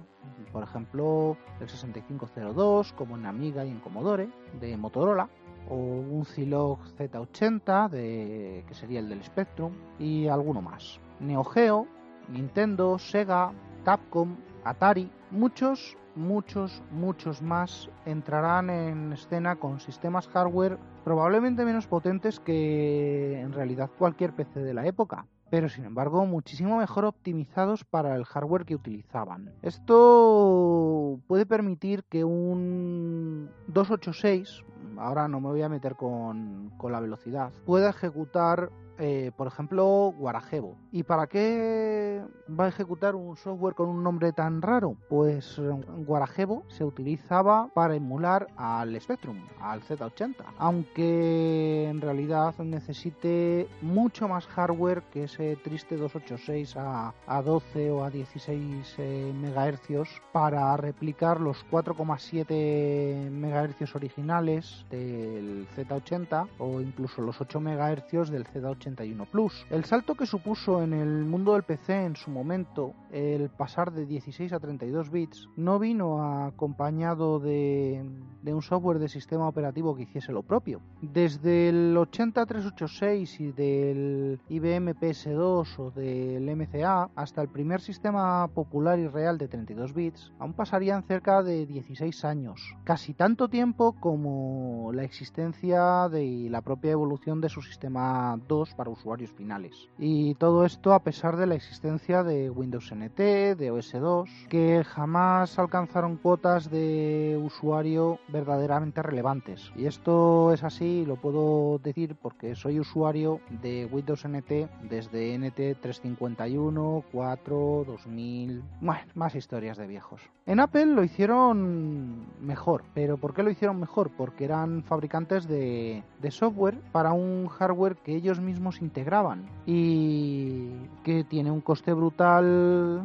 por 0.51 0.63
ejemplo 0.63 1.37
el 1.59 1.67
6502 1.67 2.93
como 2.93 3.17
en 3.17 3.25
Amiga 3.25 3.65
y 3.65 3.71
en 3.71 3.79
Commodore 3.79 4.29
de 4.59 4.77
Motorola, 4.77 5.29
o 5.69 5.75
un 5.75 6.25
Zilog 6.25 6.79
Z80 6.97 7.89
de, 7.89 8.63
que 8.67 8.73
sería 8.73 8.99
el 8.99 9.09
del 9.09 9.23
Spectrum 9.23 9.73
y 9.99 10.27
alguno 10.27 10.61
más. 10.61 10.99
Neo 11.19 11.43
Geo, 11.43 11.87
Nintendo, 12.29 12.99
Sega, 12.99 13.51
Capcom, 13.83 14.37
Atari, 14.63 15.09
muchos, 15.31 15.97
muchos, 16.15 16.83
muchos 16.91 17.41
más 17.41 17.89
entrarán 18.05 18.69
en 18.69 19.13
escena 19.13 19.57
con 19.57 19.79
sistemas 19.79 20.27
hardware 20.27 20.77
probablemente 21.03 21.65
menos 21.65 21.87
potentes 21.87 22.39
que 22.39 23.39
en 23.39 23.53
realidad 23.53 23.89
cualquier 23.97 24.33
PC 24.33 24.61
de 24.61 24.73
la 24.73 24.85
época, 24.85 25.27
pero 25.49 25.69
sin 25.69 25.85
embargo 25.85 26.25
muchísimo 26.25 26.77
mejor 26.77 27.05
optimizados 27.05 27.83
para 27.83 28.15
el 28.15 28.25
hardware 28.25 28.65
que 28.65 28.75
utilizaban. 28.75 29.53
Esto 29.61 31.19
puede 31.27 31.45
permitir 31.45 32.03
que 32.05 32.23
un 32.23 33.49
286, 33.67 34.63
ahora 34.97 35.27
no 35.27 35.39
me 35.39 35.49
voy 35.49 35.61
a 35.61 35.69
meter 35.69 35.95
con, 35.95 36.71
con 36.77 36.91
la 36.91 36.99
velocidad, 36.99 37.51
pueda 37.65 37.89
ejecutar 37.89 38.71
eh, 38.97 39.31
por 39.35 39.47
ejemplo, 39.47 40.13
Guarajevo. 40.17 40.75
¿Y 40.91 41.03
para 41.03 41.27
qué 41.27 42.23
va 42.47 42.65
a 42.65 42.69
ejecutar 42.69 43.15
un 43.15 43.35
software 43.35 43.75
con 43.75 43.89
un 43.89 44.03
nombre 44.03 44.31
tan 44.31 44.61
raro? 44.61 44.95
Pues 45.09 45.61
Guarajevo 46.05 46.63
se 46.67 46.83
utilizaba 46.83 47.69
para 47.73 47.95
emular 47.95 48.47
al 48.55 48.99
Spectrum, 48.99 49.37
al 49.59 49.81
Z80, 49.81 50.35
aunque 50.57 51.87
en 51.89 52.01
realidad 52.01 52.55
necesite 52.59 53.67
mucho 53.81 54.27
más 54.27 54.47
hardware 54.47 55.03
que 55.11 55.25
ese 55.25 55.55
triste 55.57 55.97
286 55.97 56.77
a, 56.77 57.13
a 57.27 57.41
12 57.41 57.91
o 57.91 58.03
a 58.03 58.09
16 58.09 58.95
eh, 58.97 59.33
MHz 59.33 60.21
para 60.31 60.75
replicar 60.77 61.39
los 61.41 61.65
4,7 61.69 63.29
MHz 63.29 63.95
originales 63.95 64.85
del 64.89 65.67
Z80 65.75 66.47
o 66.59 66.81
incluso 66.81 67.21
los 67.21 67.39
8 67.41 67.59
MHz 67.59 68.29
del 68.29 68.45
Z81 68.85 69.27
Plus. 69.27 69.65
El 69.69 69.85
salto 69.85 70.15
que 70.15 70.25
supuso 70.25 70.83
en 70.83 70.93
el 70.93 71.25
mundo 71.25 71.53
del 71.53 71.63
PC 71.63 72.05
en 72.05 72.15
su 72.15 72.29
momento 72.29 72.93
el 73.11 73.49
pasar 73.49 73.91
de 73.91 74.05
16 74.05 74.53
a 74.53 74.59
32 74.59 75.09
bits 75.09 75.49
no 75.55 75.79
vino 75.79 76.45
acompañado 76.45 77.39
de, 77.39 78.03
de 78.41 78.53
un 78.53 78.61
software 78.61 78.99
de 78.99 79.09
sistema 79.09 79.47
operativo 79.47 79.95
que 79.95 80.03
hiciese 80.03 80.31
lo 80.31 80.43
propio. 80.43 80.81
Desde 81.01 81.69
el 81.69 81.97
80386 81.97 83.39
y 83.39 83.51
del 83.51 84.39
IBM 84.49 84.93
PS2 84.95 85.79
o 85.79 85.91
del 85.91 86.55
MCA 86.55 87.09
hasta 87.15 87.41
el 87.41 87.49
primer 87.49 87.81
sistema 87.81 88.47
popular 88.49 88.99
y 88.99 89.07
real 89.07 89.37
de 89.37 89.47
32 89.47 89.93
bits, 89.93 90.31
aún 90.39 90.53
pasarían 90.53 91.03
cerca 91.03 91.41
de 91.41 91.65
16 91.65 92.25
años, 92.25 92.75
casi 92.83 93.13
tanto 93.13 93.47
tiempo 93.47 93.93
como 93.99 94.91
la 94.93 95.03
existencia 95.03 96.09
de 96.09 96.47
la 96.49 96.61
propia 96.61 96.91
evolución 96.91 97.41
de 97.41 97.49
su 97.49 97.61
sistema 97.61 98.39
2 98.47 98.74
para 98.75 98.89
usuarios 98.89 99.31
finales. 99.31 99.89
Y 99.97 100.35
todo 100.35 100.65
esto 100.65 100.93
a 100.93 101.03
pesar 101.03 101.37
de 101.37 101.47
la 101.47 101.55
existencia 101.55 102.23
de 102.23 102.49
Windows 102.49 102.91
NT, 102.93 103.17
de 103.55 103.71
OS2, 103.71 104.47
que 104.49 104.83
jamás 104.83 105.57
alcanzaron 105.59 106.17
cuotas 106.17 106.69
de 106.69 107.39
usuario 107.43 108.19
verdaderamente 108.27 109.01
relevantes. 109.01 109.71
Y 109.75 109.85
esto 109.85 110.53
es 110.53 110.63
así, 110.63 111.05
lo 111.05 111.15
puedo 111.15 111.79
decir 111.79 112.15
porque 112.21 112.55
soy 112.55 112.79
usuario 112.79 113.39
de 113.61 113.87
Windows 113.91 114.25
NT 114.27 114.69
desde 114.89 115.37
NT 115.37 115.79
351, 115.81 117.03
4, 117.11 117.83
2000, 117.87 118.63
bueno, 118.81 119.01
más 119.13 119.35
historias 119.35 119.77
de 119.77 119.87
viejos. 119.87 120.21
En 120.45 120.59
Apple 120.59 120.87
lo 120.87 121.03
hicieron 121.03 122.25
mejor, 122.41 122.83
pero 122.93 123.17
¿por 123.17 123.33
qué 123.33 123.43
lo 123.43 123.49
hicieron 123.49 123.79
mejor? 123.79 124.11
Porque 124.15 124.45
eran 124.45 124.83
fabricantes 124.83 125.47
de, 125.47 126.03
de 126.21 126.31
software 126.31 126.79
para 126.91 127.13
un 127.13 127.47
hardware 127.47 127.95
que 127.97 128.15
ellos 128.15 128.39
mismos 128.39 128.64
integraban 128.81 129.45
y 129.65 130.69
que 131.03 131.23
tiene 131.23 131.51
un 131.51 131.61
coste 131.61 131.93
brutal 131.93 133.01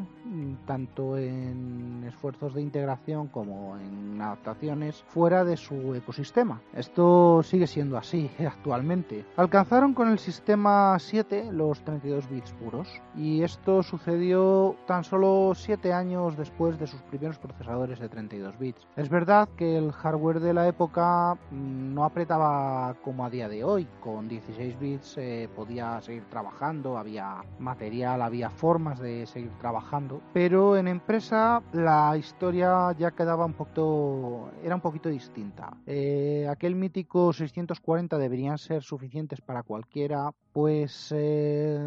tanto 0.67 1.17
en 1.17 2.05
esfuerzos 2.07 2.55
de 2.55 2.63
integración 2.63 3.29
como 3.29 3.77
en 3.77 4.21
adaptaciones 4.21 5.03
fuera 5.09 5.45
de 5.45 5.57
su 5.57 5.95
ecosistema. 5.95 6.61
Esto 6.75 7.43
sigue 7.43 7.67
siendo 7.67 7.97
así 7.97 8.31
actualmente. 8.39 9.25
Alcanzaron 9.37 9.95
con 9.95 10.09
el 10.09 10.19
sistema 10.19 10.99
7 10.99 11.51
los 11.53 11.83
32 11.85 12.29
bits 12.31 12.53
puros 12.53 12.89
y 13.17 13.43
esto 13.43 13.83
sucedió 13.83 14.77
tan 14.87 15.05
solo 15.05 15.53
7 15.55 15.93
años 15.93 16.37
después 16.37 16.79
de 16.79 16.87
sus 16.87 17.01
primeros 17.03 17.39
procesadores 17.39 17.99
de 17.99 18.09
32 18.09 18.59
bits. 18.59 18.87
Es 18.97 19.09
verdad 19.09 19.49
que 19.57 19.77
el 19.77 19.93
hardware 19.93 20.41
de 20.41 20.55
la 20.55 20.69
época 20.69 21.37
mm, 21.51 21.95
no 21.95 22.05
apretaba 22.05 22.95
como 23.03 23.25
a 23.25 23.31
día 23.31 23.49
de 23.49 23.65
hoy, 23.65 23.87
con 24.01 24.29
16 24.29 24.79
bits 24.79 25.19
eh, 25.19 25.49
podía 25.55 26.01
seguir 26.01 26.25
trabajando, 26.31 26.99
había 26.99 27.43
material, 27.59 28.23
había 28.23 28.51
formas 28.51 28.99
de 28.99 29.27
seguir 29.27 29.51
trabajando, 29.59 30.20
pero 30.33 30.77
en 30.77 30.89
empresa 30.89 31.63
la 31.73 32.17
historia 32.17 32.93
ya 32.99 33.11
quedaba 33.11 33.45
un 33.45 33.55
poquito, 33.55 34.51
era 34.63 34.75
un 34.75 34.81
poquito 34.81 35.09
distinta. 35.09 35.77
Eh, 35.87 36.47
aquel 36.49 36.75
mítico 36.75 37.33
640 37.33 38.19
deberían 38.19 38.59
ser 38.59 38.83
suficientes 38.83 39.41
para 39.41 39.63
cualquiera, 39.63 40.33
pues 40.53 41.13
eh, 41.17 41.79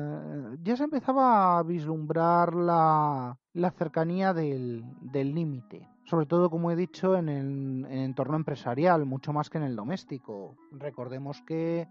ya 0.63 0.75
se 0.75 0.83
empezaba 0.83 1.57
a 1.57 1.63
vislumbrar 1.63 2.53
la, 2.53 3.37
la 3.53 3.71
cercanía 3.71 4.33
del 4.33 4.83
límite 5.11 5.93
sobre 6.05 6.25
todo, 6.25 6.49
como 6.49 6.69
he 6.69 6.75
dicho, 6.75 7.15
en 7.15 7.29
el, 7.29 7.85
entorno 7.89 8.35
empresarial, 8.35 9.05
mucho 9.05 9.31
más 9.31 9.49
que 9.49 9.57
en 9.57 9.63
el 9.63 9.75
doméstico. 9.75 10.55
Recordemos 10.71 11.41
que 11.41 11.87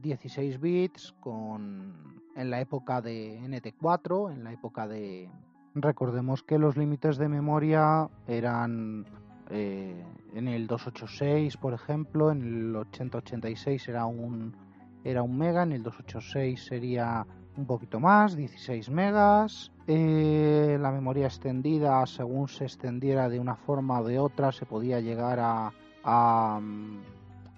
16 0.00 0.54
eh, 0.54 0.58
bits 0.58 1.14
con, 1.20 2.22
en 2.36 2.50
la 2.50 2.60
época 2.60 3.00
de 3.00 3.40
NT4, 3.40 4.32
en 4.32 4.44
la 4.44 4.52
época 4.52 4.86
de... 4.86 5.30
Recordemos 5.74 6.42
que 6.42 6.58
los 6.58 6.76
límites 6.76 7.16
de 7.16 7.28
memoria 7.28 8.08
eran 8.26 9.06
eh, 9.50 10.04
en 10.34 10.48
el 10.48 10.66
286, 10.66 11.56
por 11.56 11.74
ejemplo, 11.74 12.32
en 12.32 12.42
el 12.42 12.76
8086 12.76 13.88
era 13.88 14.06
un, 14.06 14.56
era 15.04 15.22
un 15.22 15.38
mega, 15.38 15.62
en 15.62 15.72
el 15.72 15.82
286 15.82 16.64
sería 16.64 17.26
un 17.56 17.66
poquito 17.66 18.00
más, 18.00 18.36
16 18.36 18.90
megas. 18.90 19.70
Eh, 19.86 20.76
la 20.80 20.90
memoria 20.90 21.26
extendida, 21.26 22.04
según 22.06 22.48
se 22.48 22.64
extendiera 22.64 23.28
de 23.28 23.38
una 23.38 23.54
forma 23.54 24.00
o 24.00 24.04
de 24.04 24.18
otra, 24.18 24.52
se 24.52 24.66
podía 24.66 25.00
llegar 25.00 25.38
a, 25.40 25.72
a, 26.02 26.60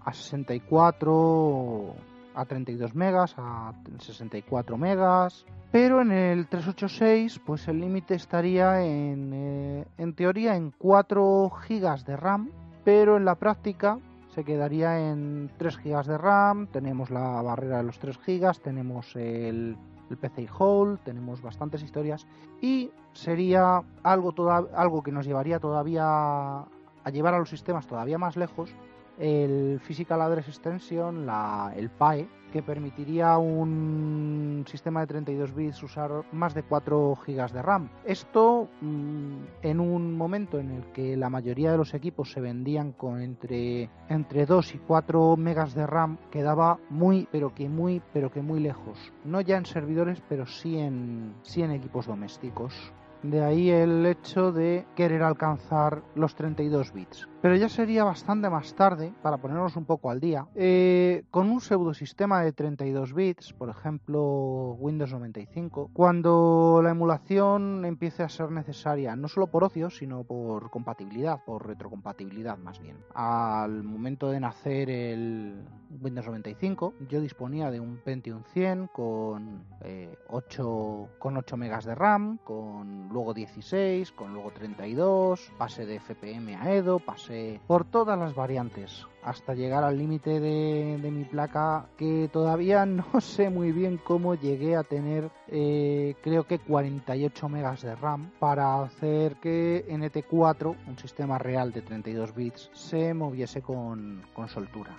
a 0.05 0.12
64, 0.12 1.94
a 2.35 2.45
32 2.45 2.95
megas, 2.95 3.35
a 3.38 3.73
64 3.99 4.77
megas. 4.77 5.45
Pero 5.71 6.03
en 6.03 6.12
el 6.12 6.47
386, 6.49 7.40
pues 7.45 7.66
el 7.68 7.81
límite 7.81 8.14
estaría 8.14 8.85
en, 8.85 9.33
eh, 9.33 9.87
en 9.99 10.14
teoría 10.14 10.57
en 10.57 10.71
4 10.71 11.51
gigas 11.66 12.05
de 12.05 12.16
RAM, 12.16 12.51
pero 12.85 13.16
en 13.16 13.25
la 13.25 13.37
práctica 13.37 13.99
se 14.35 14.45
quedaría 14.45 15.11
en 15.11 15.51
3 15.57 15.79
gigas 15.79 16.07
de 16.07 16.18
RAM, 16.18 16.66
tenemos 16.66 17.11
la 17.11 17.40
barrera 17.42 17.79
de 17.79 17.85
los 17.85 17.99
3 17.99 18.18
gigas, 18.18 18.61
tenemos 18.61 19.16
el 19.16 19.77
el 20.12 20.18
PC 20.18 20.49
Hall, 20.59 20.99
tenemos 21.05 21.42
bastantes 21.42 21.83
historias 21.83 22.27
y 22.61 22.90
sería 23.12 23.83
algo, 24.03 24.35
algo 24.75 25.03
que 25.03 25.11
nos 25.11 25.27
llevaría 25.27 25.59
todavía 25.59 26.05
a 26.05 27.11
llevar 27.11 27.35
a 27.35 27.38
los 27.38 27.49
sistemas 27.49 27.87
todavía 27.87 28.18
más 28.18 28.37
lejos 28.37 28.75
el 29.22 29.78
Physical 29.80 30.20
Address 30.20 30.48
Extension, 30.48 31.24
la, 31.24 31.72
el 31.76 31.90
PAE, 31.90 32.28
que 32.52 32.62
permitiría 32.62 33.38
un 33.38 34.64
sistema 34.68 35.00
de 35.00 35.06
32 35.06 35.54
bits 35.54 35.82
usar 35.82 36.11
más 36.32 36.54
de 36.54 36.64
4 36.64 37.16
GB 37.26 37.52
de 37.52 37.62
RAM. 37.62 37.88
Esto 38.04 38.68
mm, 38.80 39.37
en 39.62 39.80
un 39.80 40.16
momento 40.16 40.58
en 40.58 40.70
el 40.70 40.85
que 40.92 41.16
la 41.16 41.30
mayoría 41.30 41.70
de 41.70 41.78
los 41.78 41.94
equipos 41.94 42.32
se 42.32 42.40
vendían 42.40 42.92
con 42.92 43.22
entre, 43.22 43.88
entre 44.08 44.44
2 44.44 44.74
y 44.74 44.78
4 44.78 45.37
megas 45.37 45.74
de 45.74 45.87
RAM 45.87 46.18
quedaba 46.30 46.78
muy, 46.90 47.28
pero 47.30 47.54
que 47.54 47.68
muy, 47.68 48.02
pero 48.12 48.30
que 48.30 48.42
muy 48.42 48.61
lejos. 48.61 48.98
No 49.24 49.40
ya 49.40 49.56
en 49.56 49.64
servidores, 49.64 50.20
pero 50.28 50.44
sí 50.46 50.78
en, 50.78 51.35
sí 51.42 51.62
en 51.62 51.70
equipos 51.70 52.06
domésticos. 52.06 52.92
De 53.22 53.42
ahí 53.42 53.70
el 53.70 54.04
hecho 54.06 54.52
de 54.52 54.85
querer 54.96 55.22
alcanzar 55.22 56.02
los 56.14 56.35
32 56.35 56.92
bits 56.92 57.28
pero 57.42 57.56
ya 57.56 57.68
sería 57.68 58.04
bastante 58.04 58.48
más 58.48 58.72
tarde, 58.74 59.12
para 59.20 59.38
ponernos 59.38 59.74
un 59.76 59.85
poco 59.85 60.11
al 60.11 60.20
día, 60.20 60.46
eh, 60.54 61.24
con 61.32 61.50
un 61.50 61.61
pseudosistema 61.61 62.40
de 62.40 62.52
32 62.52 63.12
bits, 63.12 63.52
por 63.52 63.68
ejemplo 63.68 64.76
Windows 64.78 65.12
95, 65.12 65.90
cuando 65.92 66.80
la 66.85 66.90
emulación 66.90 67.85
empiece 67.85 68.22
a 68.22 68.28
ser 68.28 68.52
necesaria, 68.52 69.16
no 69.16 69.26
solo 69.26 69.48
por 69.48 69.64
ocio, 69.64 69.90
sino 69.90 70.22
por 70.22 70.70
compatibilidad, 70.70 71.42
por 71.44 71.66
retrocompatibilidad 71.66 72.56
más 72.58 72.78
bien. 72.78 72.98
Al 73.12 73.82
momento 73.82 74.30
de 74.30 74.38
nacer 74.38 74.88
el 74.88 75.64
Windows 76.00 76.26
95, 76.26 76.94
yo 77.08 77.20
disponía 77.20 77.72
de 77.72 77.80
un 77.80 77.96
Pentium 77.96 78.44
100 78.52 78.87
con, 78.87 79.64
8, 79.80 79.85
eh, 79.85 81.08
con 81.18 81.37
8 81.37 81.56
megas 81.56 81.85
de 81.85 81.96
RAM, 81.96 82.38
con 82.44 83.08
luego 83.12 83.35
16, 83.35 84.12
con 84.12 84.33
luego 84.33 84.51
32, 84.51 85.53
pase 85.59 85.87
de 85.87 86.01
FPM 86.01 86.57
a 86.57 86.72
Edo, 86.72 86.98
pase 86.98 87.61
por 87.66 87.85
todas 87.85 88.18
las 88.18 88.35
variantes 88.35 89.07
hasta 89.22 89.55
llegar 89.55 89.85
al 89.85 89.98
límite 89.98 90.40
de, 90.40 91.11
mi 91.11 91.25
placa 91.25 91.87
que 91.96 92.29
todavía 92.33 92.87
no 92.87 93.20
sé 93.20 93.51
muy 93.51 93.72
bien 93.72 93.98
cómo 94.03 94.35
llegué 94.35 94.77
a 94.77 94.83
tener 94.83 95.31
eh, 95.52 96.14
creo 96.22 96.44
que 96.44 96.58
48 96.58 97.48
megas 97.48 97.82
de 97.82 97.94
RAM 97.94 98.30
para 98.38 98.82
hacer 98.82 99.36
que 99.36 99.84
NT4 99.86 100.74
un 100.88 100.98
sistema 100.98 101.38
real 101.38 101.72
de 101.72 101.82
32 101.82 102.34
bits 102.34 102.70
se 102.72 103.12
moviese 103.12 103.60
con, 103.60 104.22
con 104.34 104.48
soltura 104.48 104.96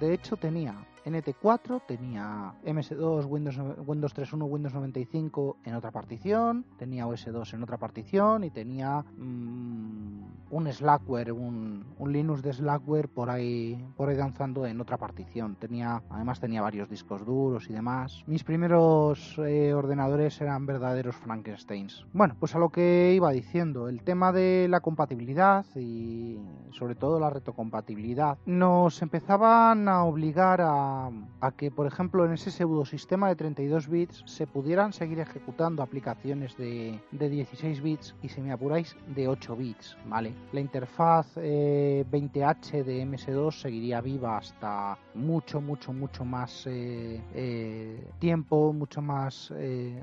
de 0.00 0.14
hecho 0.14 0.36
tenía 0.36 0.74
NT4, 1.04 1.82
tenía 1.86 2.54
MS2, 2.64 3.26
Windows, 3.26 3.58
Windows 3.86 4.14
3.1, 4.14 4.48
Windows 4.48 4.74
95 4.74 5.56
en 5.64 5.74
otra 5.74 5.90
partición, 5.90 6.64
tenía 6.78 7.06
OS2 7.06 7.54
en 7.54 7.62
otra 7.62 7.76
partición 7.76 8.44
y 8.44 8.50
tenía 8.50 9.04
mmm, 9.16 10.22
un 10.50 10.72
Slackware, 10.72 11.32
un, 11.32 11.84
Linux 12.06 12.42
de 12.42 12.52
Slackware 12.52 13.08
por 13.08 13.30
ahí, 13.30 13.82
por 13.96 14.10
ahí 14.10 14.16
danzando 14.16 14.66
en 14.66 14.80
otra 14.80 14.98
partición. 14.98 15.56
Tenía, 15.56 16.02
además 16.10 16.38
tenía 16.38 16.60
varios 16.60 16.88
discos 16.88 17.24
duros 17.24 17.68
y 17.70 17.72
demás. 17.72 18.22
Mis 18.26 18.44
primeros 18.44 19.38
eh, 19.38 19.72
ordenadores 19.72 19.91
eran 19.92 20.66
verdaderos 20.66 21.16
Frankensteins. 21.16 22.04
Bueno, 22.12 22.36
pues 22.38 22.54
a 22.54 22.58
lo 22.58 22.70
que 22.70 23.12
iba 23.14 23.30
diciendo, 23.30 23.88
el 23.88 24.02
tema 24.02 24.32
de 24.32 24.66
la 24.68 24.80
compatibilidad 24.80 25.64
y 25.76 26.38
sobre 26.70 26.94
todo 26.94 27.20
la 27.20 27.30
retrocompatibilidad 27.30 28.38
nos 28.46 29.02
empezaban 29.02 29.88
a 29.88 30.04
obligar 30.04 30.60
a 30.60 30.92
a, 31.40 31.50
que, 31.52 31.70
por 31.70 31.86
ejemplo, 31.86 32.24
en 32.24 32.32
ese 32.32 32.50
pseudosistema 32.50 33.28
de 33.28 33.36
32 33.36 33.88
bits 33.88 34.22
se 34.26 34.46
pudieran 34.46 34.92
seguir 34.92 35.20
ejecutando 35.20 35.82
aplicaciones 35.82 36.56
de, 36.56 37.00
16 37.10 37.82
bits 37.82 38.14
y, 38.22 38.28
si 38.28 38.40
me 38.40 38.52
apuráis, 38.52 38.96
de 39.14 39.28
8 39.28 39.56
bits, 39.56 39.96
¿vale? 40.06 40.34
La 40.52 40.60
interfaz 40.60 41.36
20H 41.36 42.74
eh, 42.74 42.84
de 42.84 43.06
MS2 43.06 43.52
seguiría 43.52 44.00
viva 44.00 44.38
hasta 44.38 44.98
mucho, 45.14 45.60
mucho, 45.60 45.92
mucho 45.92 46.24
más 46.24 46.66
eh, 46.66 47.20
eh, 47.34 48.06
tiempo, 48.18 48.72
mucho 48.72 49.02
más, 49.02 49.52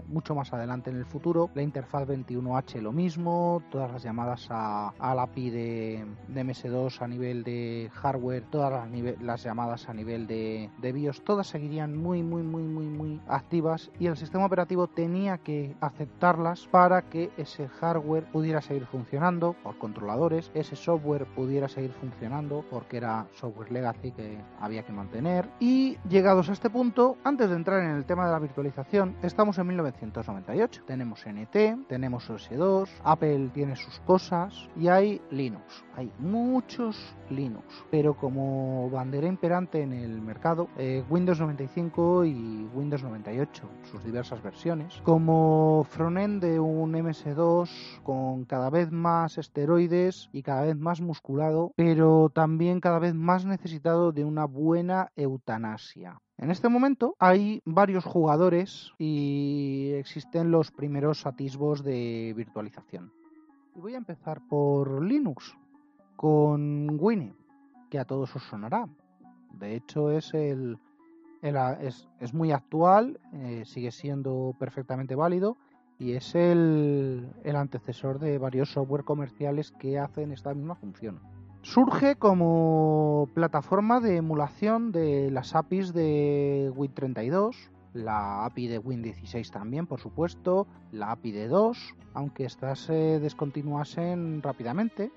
mucho 0.07 0.35
más 0.35 0.53
adelante 0.53 0.89
en 0.89 0.97
el 0.97 1.05
futuro. 1.05 1.49
La 1.53 1.61
interfaz 1.61 2.07
21H 2.07 2.81
lo 2.81 2.91
mismo, 2.91 3.61
todas 3.69 3.91
las 3.91 4.03
llamadas 4.03 4.47
a, 4.49 4.93
la 4.99 5.23
API 5.23 5.49
de, 5.49 6.05
MS2 6.29 7.01
a 7.01 7.07
nivel 7.07 7.43
de 7.43 7.89
hardware, 7.93 8.43
todas 8.49 8.71
las, 8.71 9.21
las 9.21 9.43
llamadas 9.43 9.89
a 9.89 9.93
nivel 9.93 10.27
de, 10.27 10.69
de 10.81 10.91
BIOS 10.91 11.23
todas 11.23 11.47
seguirían 11.47 11.95
muy 11.95 12.23
muy 12.23 12.43
muy 12.43 12.63
muy 12.63 12.85
muy 12.85 13.21
activas 13.27 13.91
y 13.99 14.07
el 14.07 14.17
sistema 14.17 14.45
operativo 14.45 14.87
tenía 14.87 15.37
que 15.37 15.75
aceptarlas 15.81 16.67
para 16.67 17.03
que 17.03 17.29
ese 17.37 17.67
hardware 17.67 18.25
pudiera 18.31 18.61
seguir 18.61 18.85
funcionando 18.85 19.55
por 19.63 19.77
controladores, 19.77 20.51
ese 20.53 20.75
software 20.75 21.25
pudiera 21.35 21.67
seguir 21.67 21.91
funcionando 21.91 22.65
porque 22.69 22.97
era 22.97 23.27
software 23.33 23.71
legacy 23.71 24.11
que 24.11 24.39
había 24.59 24.83
que 24.83 24.91
mantener 24.91 25.49
y 25.59 25.97
llegados 26.09 26.49
a 26.49 26.53
este 26.53 26.69
punto, 26.69 27.17
antes 27.23 27.49
de 27.49 27.55
entrar 27.55 27.83
en 27.83 27.91
el 27.91 28.05
tema 28.05 28.25
de 28.25 28.31
la 28.31 28.39
virtualización, 28.39 29.15
estamos 29.21 29.58
en 29.61 29.67
1998. 29.67 30.83
Tenemos 30.85 31.25
NT, 31.25 31.87
tenemos 31.87 32.29
OS2, 32.29 32.89
Apple 33.03 33.49
tiene 33.53 33.75
sus 33.75 33.99
cosas 34.01 34.69
y 34.75 34.87
hay 34.87 35.21
Linux. 35.31 35.83
Hay 35.95 36.11
muchos 36.19 37.15
Linux, 37.29 37.65
pero 37.91 38.15
como 38.15 38.89
bandera 38.89 39.27
imperante 39.27 39.81
en 39.81 39.93
el 39.93 40.21
mercado 40.21 40.69
eh, 40.77 41.03
Windows 41.09 41.39
95 41.39 42.25
y 42.25 42.69
Windows 42.73 43.03
98, 43.03 43.69
sus 43.91 44.03
diversas 44.03 44.41
versiones, 44.41 45.01
como 45.03 45.85
frontend 45.89 46.41
de 46.41 46.59
un 46.59 46.93
MS2 46.93 48.01
con 48.03 48.45
cada 48.45 48.69
vez 48.69 48.91
más 48.91 49.37
esteroides 49.37 50.29
y 50.31 50.43
cada 50.43 50.63
vez 50.63 50.77
más 50.77 51.01
musculado, 51.01 51.73
pero 51.75 52.29
también 52.33 52.79
cada 52.79 52.99
vez 52.99 53.13
más 53.13 53.45
necesitado 53.45 54.11
de 54.11 54.23
una 54.23 54.45
buena 54.45 55.11
eutanasia. 55.15 56.19
En 56.39 56.51
este 56.51 56.69
momento 56.69 57.17
hay 57.19 57.61
varios 57.65 58.05
jugadores 58.05 58.93
y 58.97 59.91
existen 59.95 60.51
los 60.51 60.71
primeros 60.71 61.25
atisbos 61.25 61.83
de 61.83 62.33
virtualización. 62.35 63.11
Y 63.75 63.81
voy 63.81 63.95
a 63.95 63.97
empezar 63.97 64.39
por 64.47 65.03
Linux, 65.03 65.53
con 66.15 66.97
Winnie, 66.97 67.33
que 67.89 67.99
a 67.99 68.05
todos 68.05 68.33
os 68.37 68.43
sonará. 68.43 68.87
De 69.51 69.75
hecho, 69.75 70.11
es 70.11 70.33
el, 70.33 70.79
es, 71.41 72.33
muy 72.33 72.53
actual, 72.53 73.19
eh, 73.33 73.63
sigue 73.65 73.91
siendo 73.91 74.55
perfectamente 74.57 75.15
válido 75.15 75.57
y 75.97 76.13
es 76.13 76.35
el, 76.35 77.33
el 77.43 77.55
antecesor 77.57 78.17
de 78.17 78.37
varios 78.37 78.71
software 78.71 79.03
comerciales 79.03 79.71
que 79.71 79.99
hacen 79.99 80.31
esta 80.31 80.53
misma 80.53 80.75
función. 80.75 81.19
Surge 81.61 82.15
como 82.15 83.29
plataforma 83.33 83.99
de 83.99 84.17
emulación 84.17 84.91
de 84.91 85.29
las 85.29 85.55
APIs 85.55 85.93
de 85.93 86.71
Win32, 86.73 87.55
la 87.93 88.45
API 88.45 88.67
de 88.67 88.81
Win16 88.81 89.51
también, 89.51 89.85
por 89.85 89.99
supuesto, 89.99 90.67
la 90.91 91.11
API 91.11 91.31
de 91.31 91.47
2, 91.47 91.95
aunque 92.13 92.45
estas 92.45 92.79
se 92.79 93.19
descontinuasen 93.19 94.41
rápidamente, 94.41 95.11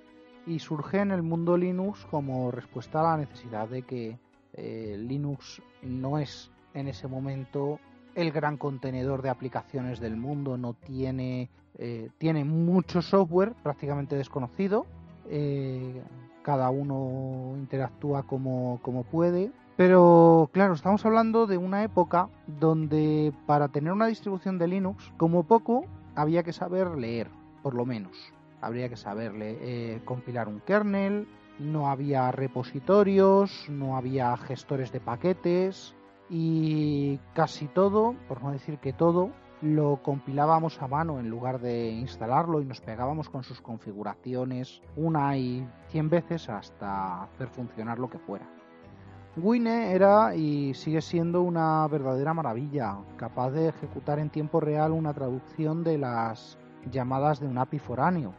y 0.46 0.59
surge 0.59 0.98
en 0.98 1.12
el 1.12 1.22
mundo 1.22 1.57
Linux 1.57 2.05
como 2.07 2.50
respuesta 2.50 3.00
a 3.00 3.16
la 3.16 3.16
necesidad 3.18 3.68
de 3.68 3.83
que 3.83 4.18
eh, 4.55 4.96
Linux 4.98 5.62
no 5.83 6.18
es 6.18 6.50
en 6.74 6.88
ese 6.88 7.07
momento 7.07 7.78
el 8.14 8.33
gran 8.33 8.57
contenedor 8.57 9.22
de 9.22 9.31
aplicaciones 9.31 10.00
del 10.00 10.16
mundo, 10.16 10.59
no 10.59 10.74
tiene, 10.74 11.50
eh, 11.78 12.11
tiene 12.18 12.44
mucho 12.44 13.00
software 13.00 13.55
prácticamente 13.62 14.16
desconocido, 14.16 14.87
eh, 15.28 16.02
cada 16.42 16.70
uno 16.70 17.55
interactúa 17.57 18.24
como, 18.24 18.81
como 18.83 19.05
puede, 19.05 19.50
pero 19.76 20.50
claro, 20.52 20.74
estamos 20.74 21.05
hablando 21.07 21.46
de 21.46 21.59
una 21.59 21.83
época 21.83 22.28
donde 22.46 23.33
para 23.46 23.68
tener 23.68 23.92
una 23.92 24.07
distribución 24.07 24.59
de 24.59 24.68
Linux, 24.68 25.12
como 25.16 25.44
poco, 25.44 25.85
había 26.14 26.42
que 26.42 26.52
saber 26.52 26.90
leer, 26.98 27.28
por 27.62 27.74
lo 27.74 27.87
menos. 27.87 28.16
Habría 28.61 28.88
que 28.88 28.96
saberle 28.96 30.00
compilar 30.05 30.46
un 30.48 30.61
kernel, 30.61 31.26
no 31.59 31.88
había 31.90 32.31
repositorios, 32.31 33.66
no 33.68 33.96
había 33.96 34.37
gestores 34.37 34.92
de 34.92 35.00
paquetes 35.00 35.94
y 36.31 37.18
casi 37.35 37.66
todo, 37.66 38.14
por 38.28 38.42
no 38.42 38.52
decir 38.52 38.78
que 38.78 38.92
todo, 38.92 39.31
lo 39.62 40.03
compilábamos 40.03 40.83
a 40.83 40.88
mano 40.88 41.20
en 41.20 41.31
lugar 41.31 41.61
de 41.61 41.90
instalarlo 41.90 42.61
y 42.61 42.64
nos 42.64 42.81
pegábamos 42.81 43.31
con 43.31 43.44
sus 43.44 43.61
configuraciones 43.61 44.83
una 44.96 45.37
y 45.37 45.66
cien 45.88 46.11
veces 46.11 46.48
hasta 46.48 47.22
hacer 47.22 47.48
funcionar 47.48 47.98
lo 47.98 48.11
que 48.11 48.18
fuera. 48.18 48.44
Wine 49.37 49.92
era 49.92 50.35
y 50.35 50.75
sigue 50.75 51.01
siendo 51.01 51.42
una 51.42 51.87
verdadera 51.88 52.35
maravilla, 52.35 52.98
capaz 53.16 53.51
de 53.53 53.68
ejecutar 53.68 54.18
en 54.18 54.29
tiempo 54.29 54.61
real 54.61 54.92
una 54.92 55.14
traducción 55.14 55.85
de 55.85 55.96
las 55.96 56.59
llamadas 56.90 57.40
de 57.40 57.46
un 57.46 57.57
API 57.57 57.79
foráneo, 57.79 58.35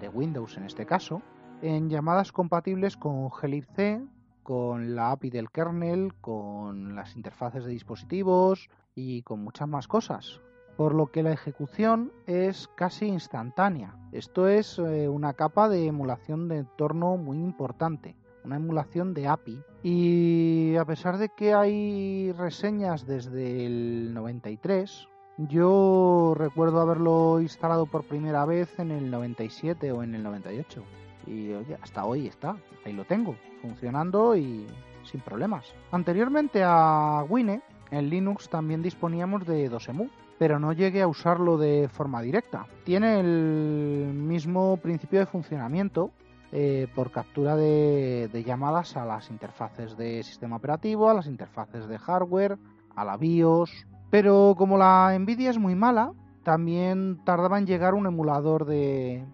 de 0.00 0.08
Windows 0.08 0.56
en 0.56 0.64
este 0.64 0.86
caso, 0.86 1.22
en 1.62 1.88
llamadas 1.88 2.32
compatibles 2.32 2.96
con 2.96 3.28
glibc, 3.28 4.00
con 4.48 4.96
la 4.96 5.10
API 5.10 5.28
del 5.28 5.50
kernel, 5.50 6.14
con 6.22 6.94
las 6.94 7.16
interfaces 7.16 7.66
de 7.66 7.70
dispositivos 7.70 8.70
y 8.94 9.20
con 9.20 9.44
muchas 9.44 9.68
más 9.68 9.86
cosas. 9.86 10.40
Por 10.78 10.94
lo 10.94 11.08
que 11.08 11.22
la 11.22 11.32
ejecución 11.32 12.12
es 12.26 12.66
casi 12.74 13.08
instantánea. 13.08 13.94
Esto 14.10 14.48
es 14.48 14.78
eh, 14.78 15.06
una 15.06 15.34
capa 15.34 15.68
de 15.68 15.84
emulación 15.84 16.48
de 16.48 16.60
entorno 16.60 17.18
muy 17.18 17.36
importante, 17.36 18.16
una 18.42 18.56
emulación 18.56 19.12
de 19.12 19.28
API. 19.28 19.62
Y 19.82 20.76
a 20.76 20.86
pesar 20.86 21.18
de 21.18 21.28
que 21.28 21.52
hay 21.52 22.32
reseñas 22.32 23.06
desde 23.06 23.66
el 23.66 24.14
93, 24.14 25.08
yo 25.36 26.32
recuerdo 26.34 26.80
haberlo 26.80 27.38
instalado 27.42 27.84
por 27.84 28.04
primera 28.04 28.46
vez 28.46 28.78
en 28.78 28.92
el 28.92 29.10
97 29.10 29.92
o 29.92 30.02
en 30.02 30.14
el 30.14 30.22
98 30.22 30.82
y 31.28 31.52
oye, 31.52 31.76
hasta 31.82 32.04
hoy 32.04 32.26
está, 32.26 32.56
ahí 32.84 32.92
lo 32.92 33.04
tengo, 33.04 33.36
funcionando 33.60 34.36
y 34.36 34.66
sin 35.04 35.20
problemas. 35.20 35.72
Anteriormente 35.92 36.62
a 36.64 37.24
Wine, 37.28 37.62
en 37.90 38.10
Linux 38.10 38.48
también 38.48 38.82
disponíamos 38.82 39.46
de 39.46 39.68
Dosemu, 39.68 40.08
pero 40.38 40.58
no 40.58 40.72
llegué 40.72 41.02
a 41.02 41.08
usarlo 41.08 41.58
de 41.58 41.88
forma 41.88 42.22
directa. 42.22 42.66
Tiene 42.84 43.20
el 43.20 44.12
mismo 44.14 44.76
principio 44.78 45.18
de 45.18 45.26
funcionamiento 45.26 46.10
eh, 46.52 46.86
por 46.94 47.10
captura 47.10 47.56
de, 47.56 48.28
de, 48.32 48.44
llamadas 48.44 48.96
a 48.96 49.04
las 49.04 49.30
interfaces 49.30 49.96
de 49.96 50.22
sistema 50.22 50.56
operativo, 50.56 51.10
a 51.10 51.14
las 51.14 51.26
interfaces 51.26 51.86
de 51.88 51.98
hardware, 51.98 52.58
a 52.94 53.04
la 53.04 53.16
BIOS. 53.16 53.86
Pero 54.10 54.54
como 54.56 54.78
la 54.78 55.16
Nvidia 55.18 55.50
es 55.50 55.58
muy 55.58 55.74
mala, 55.74 56.12
también 56.44 57.22
tardaba 57.24 57.58
en 57.58 57.66
llegar 57.66 57.92
un 57.92 58.06
emulador 58.06 58.64
de, 58.64 59.26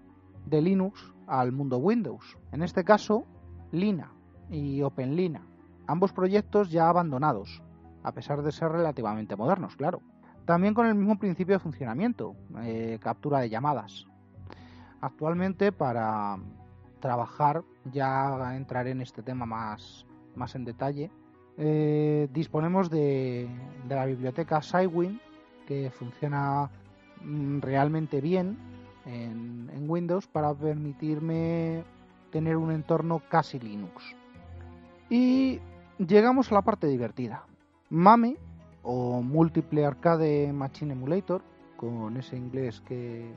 de 0.47 0.63
Linux 0.63 1.14
al 1.27 1.53
mundo 1.53 1.79
Windows. 1.79 2.39
En 2.53 2.63
este 2.63 2.85
caso, 2.85 3.25
Lina 3.73 4.13
y 4.51 4.83
OpenLina, 4.83 5.43
ambos 5.87 6.13
proyectos 6.13 6.71
ya 6.71 6.89
abandonados, 6.89 7.63
a 8.03 8.13
pesar 8.13 8.43
de 8.43 8.53
ser 8.53 8.71
relativamente 8.71 9.37
modernos, 9.37 9.77
claro. 9.77 10.01
También 10.45 10.75
con 10.75 10.87
el 10.87 10.95
mismo 10.95 11.19
principio 11.19 11.55
de 11.55 11.59
funcionamiento, 11.59 12.37
eh, 12.63 12.99
captura 13.01 13.41
de 13.41 13.49
llamadas. 13.49 14.07
Actualmente 15.01 15.73
para 15.73 16.37
trabajar, 17.01 17.63
ya 17.93 18.55
entraré 18.55 18.91
en 18.91 19.01
este 19.01 19.23
tema 19.23 19.47
más, 19.47 20.07
más 20.35 20.55
en 20.55 20.65
detalle, 20.65 21.11
eh, 21.57 22.29
disponemos 22.33 22.91
de, 22.91 23.49
la 23.89 24.07
biblioteca 24.07 24.61
Sidewin, 24.61 25.21
que 25.67 25.91
funciona 25.91 26.71
mm, 27.23 27.61
realmente 27.61 28.21
bien 28.21 28.59
en, 29.07 29.71
Windows 29.89 30.27
para 30.27 30.55
permitirme 30.55 31.85
tener 32.31 32.57
un 32.57 32.71
entorno 32.71 33.21
casi 33.29 33.59
Linux. 33.59 34.03
Y 35.11 35.61
llegamos 35.99 36.51
a 36.51 36.55
la 36.55 36.63
parte 36.63 36.87
divertida. 36.87 37.45
MAME, 37.91 38.37
o 38.83 39.21
Multiple 39.23 39.85
Arcade 39.85 40.53
Machine 40.53 40.93
Emulator, 40.93 41.43
con 41.77 42.17
ese 42.17 42.37
inglés 42.37 42.81
que 42.81 43.31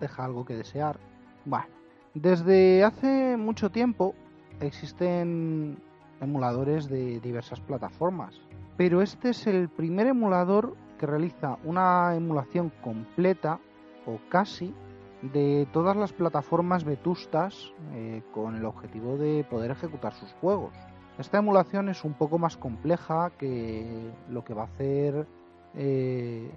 deja 0.00 0.24
algo 0.24 0.44
que 0.44 0.56
desear. 0.56 0.98
Bueno, 1.44 1.66
desde 2.14 2.82
hace 2.82 3.36
mucho 3.36 3.70
tiempo 3.70 4.14
existen 4.60 5.78
emuladores 6.20 6.88
de 6.88 7.20
diversas 7.20 7.60
plataformas, 7.60 8.40
pero 8.76 9.02
este 9.02 9.30
es 9.30 9.46
el 9.46 9.68
primer 9.68 10.06
emulador 10.06 10.76
que 10.98 11.06
realiza 11.06 11.58
una 11.64 12.14
emulación 12.14 12.72
completa 12.82 13.58
o 14.06 14.18
casi 14.28 14.74
de 15.22 15.66
todas 15.72 15.96
las 15.96 16.12
plataformas 16.12 16.84
vetustas 16.84 17.72
eh, 17.92 18.22
con 18.32 18.56
el 18.56 18.64
objetivo 18.64 19.16
de 19.16 19.44
poder 19.48 19.70
ejecutar 19.70 20.14
sus 20.14 20.32
juegos. 20.34 20.74
Esta 21.18 21.38
emulación 21.38 21.88
es 21.88 22.04
un 22.04 22.14
poco 22.14 22.38
más 22.38 22.56
compleja 22.56 23.30
que 23.38 24.10
lo 24.30 24.44
que 24.44 24.54
va 24.54 24.62
a 24.62 24.66
hacer 24.66 25.26
eh, 25.74 26.50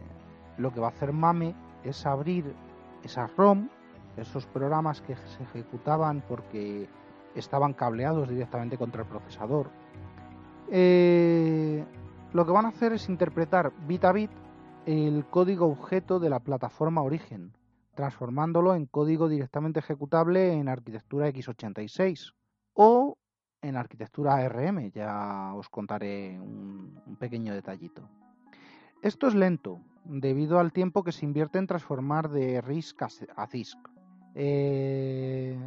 lo 0.58 0.74
que 0.74 0.80
va 0.80 0.88
a 0.88 0.92
hacer 0.92 1.12
Mame 1.12 1.56
es 1.84 2.06
abrir 2.06 2.54
esas 3.04 3.36
ROM, 3.36 3.70
esos 4.18 4.46
programas 4.46 5.02
que 5.02 5.16
se 5.16 5.44
ejecutaban 5.44 6.24
porque 6.28 6.88
estaban 7.36 7.74
cableados 7.74 8.30
directamente 8.30 8.78
contra 8.78 9.02
el 9.02 9.08
procesador. 9.08 9.70
Eh, 10.70 11.84
lo 12.32 12.46
que 12.46 12.52
van 12.52 12.66
a 12.66 12.70
hacer 12.70 12.94
es 12.94 13.10
interpretar 13.10 13.72
bit 13.88 14.06
a 14.06 14.12
bit 14.12 14.32
el 14.86 15.26
código 15.30 15.68
objeto 15.68 16.20
de 16.20 16.30
la 16.30 16.40
plataforma 16.40 17.02
origen, 17.02 17.52
transformándolo 17.96 18.76
en 18.76 18.86
código 18.86 19.30
directamente 19.30 19.80
ejecutable 19.80 20.54
en 20.54 20.68
arquitectura 20.68 21.30
x86 21.30 22.34
o 22.74 23.18
en 23.62 23.78
arquitectura 23.78 24.36
ARM, 24.36 24.92
ya 24.92 25.54
os 25.56 25.70
contaré 25.70 26.40
un, 26.40 27.00
pequeño 27.20 27.54
detallito. 27.54 28.10
Esto 29.02 29.28
es 29.28 29.36
lento, 29.36 29.80
debido 30.04 30.60
al 30.60 30.74
tiempo 30.74 31.04
que 31.04 31.12
se 31.12 31.26
invierte 31.26 31.60
en 31.60 31.68
transformar 31.68 32.30
de 32.30 32.62
RISC 32.62 33.02
a 33.36 33.48
CISC. 33.48 33.78
Eh, 34.36 35.58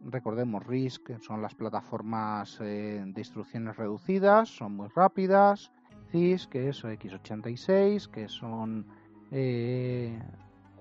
recordemos, 0.00 0.66
RISC 0.66 1.18
son 1.20 1.40
las 1.40 1.54
plataformas 1.54 2.58
eh, 2.60 3.02
de 3.06 3.20
instrucciones 3.20 3.76
reducidas, 3.76 4.48
son 4.48 4.76
muy 4.76 4.88
rápidas, 4.88 5.72
CISC, 6.10 6.50
que 6.50 6.68
es 6.68 6.84
x86, 6.84 8.08
que 8.08 8.28
son 8.28 8.86
eh, 9.30 10.18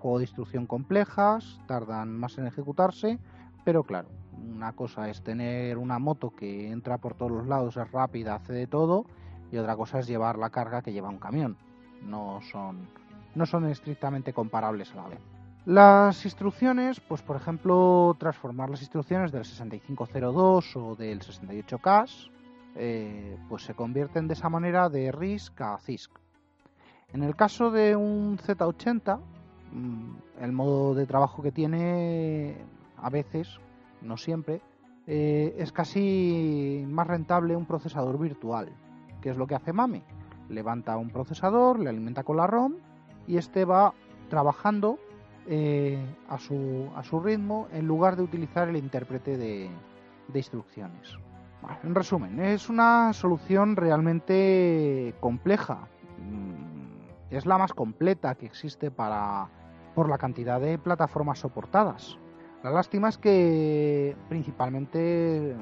juegos 0.05 0.19
de 0.19 0.25
instrucción 0.25 0.67
complejas, 0.67 1.59
tardan 1.65 2.15
más 2.15 2.37
en 2.37 2.45
ejecutarse, 2.45 3.17
pero 3.63 3.83
claro, 3.83 4.07
una 4.37 4.73
cosa 4.73 5.09
es 5.09 5.23
tener 5.23 5.79
una 5.79 5.97
moto 5.97 6.29
que 6.29 6.69
entra 6.69 6.99
por 6.99 7.15
todos 7.15 7.31
los 7.31 7.47
lados, 7.47 7.75
es 7.75 7.91
rápida, 7.91 8.35
hace 8.35 8.53
de 8.53 8.67
todo, 8.67 9.07
y 9.51 9.57
otra 9.57 9.75
cosa 9.75 9.97
es 9.97 10.05
llevar 10.05 10.37
la 10.37 10.51
carga 10.51 10.83
que 10.83 10.93
lleva 10.93 11.09
un 11.09 11.17
camión. 11.17 11.57
No 12.03 12.39
son, 12.51 12.87
no 13.33 13.47
son 13.47 13.65
estrictamente 13.65 14.31
comparables 14.31 14.91
a 14.93 14.97
la 14.97 15.07
vez. 15.07 15.19
Las 15.65 16.23
instrucciones, 16.23 16.99
pues 16.99 17.23
por 17.23 17.35
ejemplo, 17.35 18.15
transformar 18.19 18.69
las 18.69 18.81
instrucciones 18.81 19.31
del 19.31 19.43
6502 19.43 20.75
o 20.75 20.95
del 20.95 21.21
68K, 21.21 22.29
eh, 22.75 23.39
pues 23.49 23.63
se 23.63 23.73
convierten 23.73 24.27
de 24.27 24.35
esa 24.35 24.49
manera 24.49 24.87
de 24.87 25.11
RISC 25.11 25.59
a 25.61 25.79
CISC. 25.79 26.11
En 27.11 27.23
el 27.23 27.35
caso 27.35 27.71
de 27.71 27.95
un 27.95 28.37
Z80, 28.37 29.17
mm, 29.17 29.34
el 30.39 30.51
modo 30.51 30.95
de 30.95 31.05
trabajo 31.05 31.41
que 31.41 31.51
tiene 31.51 32.55
a 32.97 33.09
veces 33.09 33.59
no 34.01 34.17
siempre, 34.17 34.61
eh, 35.07 35.55
es 35.57 35.71
casi 35.71 36.83
más 36.87 37.07
rentable 37.07 37.55
un 37.55 37.65
procesador 37.65 38.17
virtual, 38.17 38.69
que 39.21 39.29
es 39.29 39.37
lo 39.37 39.47
que 39.47 39.55
hace 39.55 39.73
Mame. 39.73 40.03
Levanta 40.49 40.97
un 40.97 41.09
procesador, 41.09 41.79
le 41.79 41.89
alimenta 41.89 42.23
con 42.23 42.37
la 42.37 42.47
ROM 42.47 42.75
y 43.27 43.37
este 43.37 43.65
va 43.65 43.93
trabajando 44.29 44.99
eh, 45.47 46.03
a, 46.29 46.37
su, 46.37 46.89
a, 46.95 47.03
su, 47.03 47.19
ritmo 47.19 47.67
en 47.71 47.87
lugar 47.87 48.15
de 48.15 48.23
utilizar 48.23 48.67
el 48.69 48.77
intérprete 48.77 49.37
de, 49.37 49.69
instrucciones. 50.33 51.17
en 51.83 51.93
resumen, 51.93 52.39
es 52.39 52.69
una 52.69 53.13
solución 53.13 53.75
realmente 53.75 55.13
compleja. 55.19 55.87
Mm, 56.19 57.33
es 57.35 57.45
la 57.45 57.57
más 57.57 57.73
completa 57.73 58.35
que 58.35 58.45
existe 58.45 58.89
para, 58.89 59.49
por 59.95 60.09
la 60.09 60.17
cantidad 60.17 60.59
de 60.59 60.77
plataformas 60.77 61.39
soportadas. 61.39 62.19
La 62.63 62.69
lástima 62.69 63.09
es 63.09 63.17
que 63.17 64.15
principalmente 64.27 65.55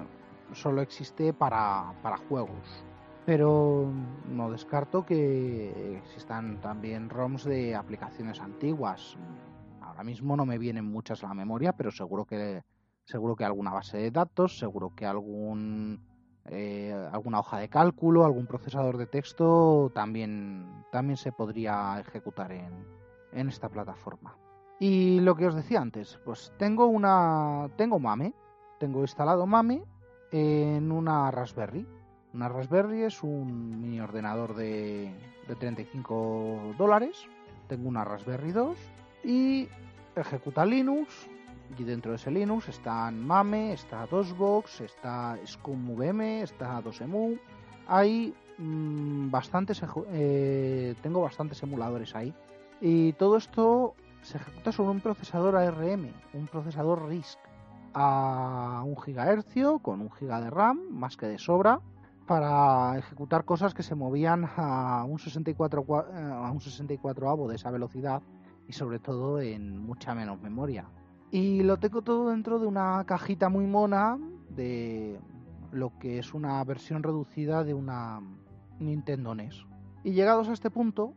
solo 0.53 0.81
existe 0.81 1.33
para, 1.33 1.93
juegos. 2.27 2.83
Pero 3.25 3.89
no 4.27 4.51
descarto 4.51 5.05
que 5.05 5.97
existan 5.97 6.59
también 6.59 7.09
ROMs 7.09 7.45
de 7.45 7.75
aplicaciones 7.75 8.41
antiguas. 8.41 9.17
Ahora 9.81 10.03
mismo 10.03 10.35
no 10.35 10.45
me 10.45 10.57
vienen 10.57 10.85
muchas 10.85 11.23
a 11.23 11.27
la 11.27 11.33
memoria, 11.33 11.73
pero 11.73 11.91
seguro 11.91 12.25
que 12.25 12.63
seguro 13.05 13.35
que 13.35 13.45
alguna 13.45 13.71
base 13.71 13.97
de 13.97 14.11
datos, 14.11 14.57
seguro 14.57 14.93
que 14.95 15.05
algún 15.05 16.01
eh, 16.45 16.93
alguna 17.11 17.39
hoja 17.39 17.59
de 17.59 17.69
cálculo, 17.69 18.25
algún 18.25 18.47
procesador 18.47 18.97
de 18.97 19.05
texto 19.05 19.91
también, 19.93 20.85
también 20.91 21.17
se 21.17 21.31
podría 21.31 21.99
ejecutar 21.99 22.51
en, 22.51 22.85
en 23.33 23.49
esta 23.49 23.69
plataforma. 23.69 24.37
Y 24.79 25.19
lo 25.19 25.35
que 25.35 25.47
os 25.47 25.55
decía 25.55 25.81
antes, 25.81 26.19
pues 26.25 26.51
tengo 26.57 26.87
una 26.87 27.69
tengo 27.77 27.99
Mame, 27.99 28.33
tengo 28.79 29.01
instalado 29.01 29.45
Mame 29.45 29.83
en 30.31 30.91
una 30.91 31.31
Raspberry. 31.31 31.87
Una 32.33 32.49
Raspberry 32.49 33.03
es 33.03 33.21
un 33.21 33.79
mini 33.79 34.01
ordenador 34.01 34.55
de, 34.55 35.13
de 35.47 35.55
35 35.55 36.73
dólares. 36.77 37.27
Tengo 37.67 37.87
una 37.87 38.03
Raspberry 38.03 38.51
2 38.51 38.77
y 39.23 39.69
ejecuta 40.15 40.65
Linux. 40.65 41.27
Y 41.77 41.83
dentro 41.83 42.11
de 42.11 42.17
ese 42.17 42.29
Linux 42.29 42.69
están 42.69 43.25
Mame, 43.25 43.73
está 43.73 44.05
DOSBox, 44.05 44.81
está 44.81 45.37
ScumVM, 45.45 46.41
está 46.41 46.81
DosEmu. 46.81 47.37
Hay 47.87 48.33
mm, 48.57 49.31
bastantes, 49.31 49.81
eh, 50.11 50.93
tengo 51.01 51.21
bastantes 51.21 51.61
emuladores 51.63 52.15
ahí. 52.15 52.33
Y 52.85 53.13
todo 53.13 53.37
esto 53.37 53.95
se 54.23 54.35
ejecuta 54.37 54.73
sobre 54.73 54.91
un 54.91 54.99
procesador 54.99 55.55
ARM, 55.55 56.11
un 56.33 56.47
procesador 56.47 57.07
RISC 57.07 57.39
a 57.93 58.83
un 58.85 58.95
GHz 58.95 59.81
con 59.81 60.01
un 60.01 60.09
GB 60.09 60.43
de 60.43 60.49
RAM, 60.49 60.81
más 60.91 61.15
que 61.15 61.27
de 61.27 61.39
sobra, 61.39 61.79
para 62.27 62.97
ejecutar 62.97 63.45
cosas 63.45 63.73
que 63.73 63.83
se 63.83 63.95
movían 63.95 64.49
a 64.57 65.05
un 65.05 65.17
64 65.17 65.85
a 66.13 66.51
un 66.51 66.59
64 66.59 67.29
avo 67.29 67.47
de 67.47 67.55
esa 67.55 67.71
velocidad 67.71 68.21
y 68.67 68.73
sobre 68.73 68.99
todo 68.99 69.39
en 69.39 69.77
mucha 69.77 70.13
menos 70.13 70.41
memoria. 70.41 70.85
Y 71.31 71.63
lo 71.63 71.77
tengo 71.77 72.01
todo 72.01 72.31
dentro 72.31 72.59
de 72.59 72.67
una 72.67 73.01
cajita 73.05 73.47
muy 73.47 73.65
mona 73.65 74.19
de 74.49 75.21
lo 75.71 75.97
que 75.99 76.19
es 76.19 76.33
una 76.33 76.61
versión 76.65 77.01
reducida 77.01 77.63
de 77.63 77.75
una 77.75 78.19
Nintendo 78.79 79.35
NES. 79.35 79.65
Y 80.03 80.11
llegados 80.11 80.49
a 80.49 80.53
este 80.53 80.69
punto, 80.69 81.13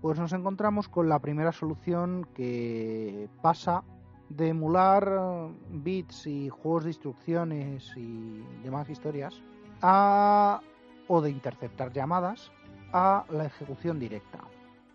pues 0.00 0.18
nos 0.18 0.32
encontramos 0.32 0.88
con 0.88 1.08
la 1.08 1.18
primera 1.18 1.52
solución 1.52 2.26
que 2.34 3.28
pasa 3.42 3.84
de 4.28 4.48
emular 4.48 5.50
bits 5.70 6.26
y 6.26 6.48
juegos 6.48 6.84
de 6.84 6.90
instrucciones 6.90 7.92
y 7.96 8.42
demás 8.62 8.88
historias 8.88 9.42
a 9.82 10.60
o 11.08 11.20
de 11.20 11.30
interceptar 11.30 11.92
llamadas 11.92 12.52
a 12.92 13.24
la 13.30 13.46
ejecución 13.46 13.98
directa. 13.98 14.38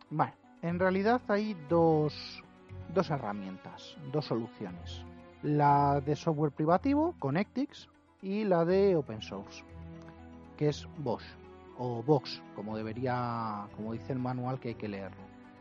Bueno, 0.10 0.34
en 0.62 0.80
realidad 0.80 1.22
hay 1.28 1.56
dos, 1.70 2.44
dos 2.94 3.10
herramientas, 3.10 3.98
dos 4.12 4.26
soluciones. 4.26 5.04
La 5.44 6.02
de 6.02 6.16
software 6.16 6.52
privativo, 6.52 7.14
Connectix, 7.20 7.90
y 8.22 8.44
la 8.46 8.66
de 8.66 8.96
open 8.96 9.22
source, 9.22 9.64
que 10.58 10.70
es 10.70 10.88
Bosch 10.98 11.26
o 11.78 12.04
Vox, 12.04 12.42
como 12.56 12.78
debería, 12.78 13.68
como 13.76 13.94
dice 13.94 14.14
el 14.14 14.20
manual 14.20 14.60
que 14.60 14.70
hay 14.70 14.76
que 14.76 14.88
leer. 14.88 15.12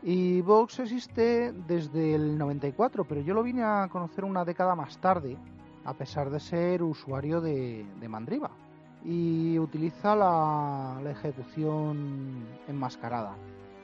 Y 0.01 0.41
Vox 0.41 0.79
existe 0.79 1.51
desde 1.51 2.13
el 2.15 2.37
94, 2.37 3.05
pero 3.05 3.21
yo 3.21 3.33
lo 3.33 3.43
vine 3.43 3.63
a 3.63 3.87
conocer 3.91 4.23
una 4.23 4.45
década 4.45 4.75
más 4.75 4.99
tarde, 4.99 5.37
a 5.83 5.93
pesar 5.93 6.29
de 6.29 6.39
ser 6.39 6.83
usuario 6.83 7.41
de, 7.41 7.85
Mandriva. 8.07 8.51
Y 9.03 9.57
utiliza 9.59 10.15
la, 10.15 10.99
la 11.03 11.11
ejecución 11.11 12.45
enmascarada. 12.67 13.35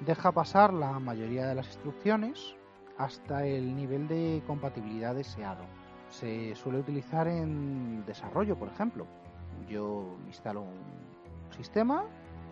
Deja 0.06 0.32
pasar 0.32 0.74
la 0.74 1.00
mayoría 1.00 1.48
de 1.48 1.56
las 1.56 1.68
instrucciones 1.68 2.56
hasta 2.98 3.46
el 3.46 3.76
nivel 3.76 4.08
de 4.08 4.44
compatibilidad 4.46 5.16
deseado. 5.16 5.64
Se 6.10 6.56
suele 6.56 6.80
utilizar 6.80 7.28
en 7.28 8.06
desarrollo, 8.06 8.58
por 8.58 8.68
ejemplo. 8.68 9.08
Yo 9.68 10.18
instalo 10.28 10.62
un 10.62 11.54
sistema, 11.56 12.04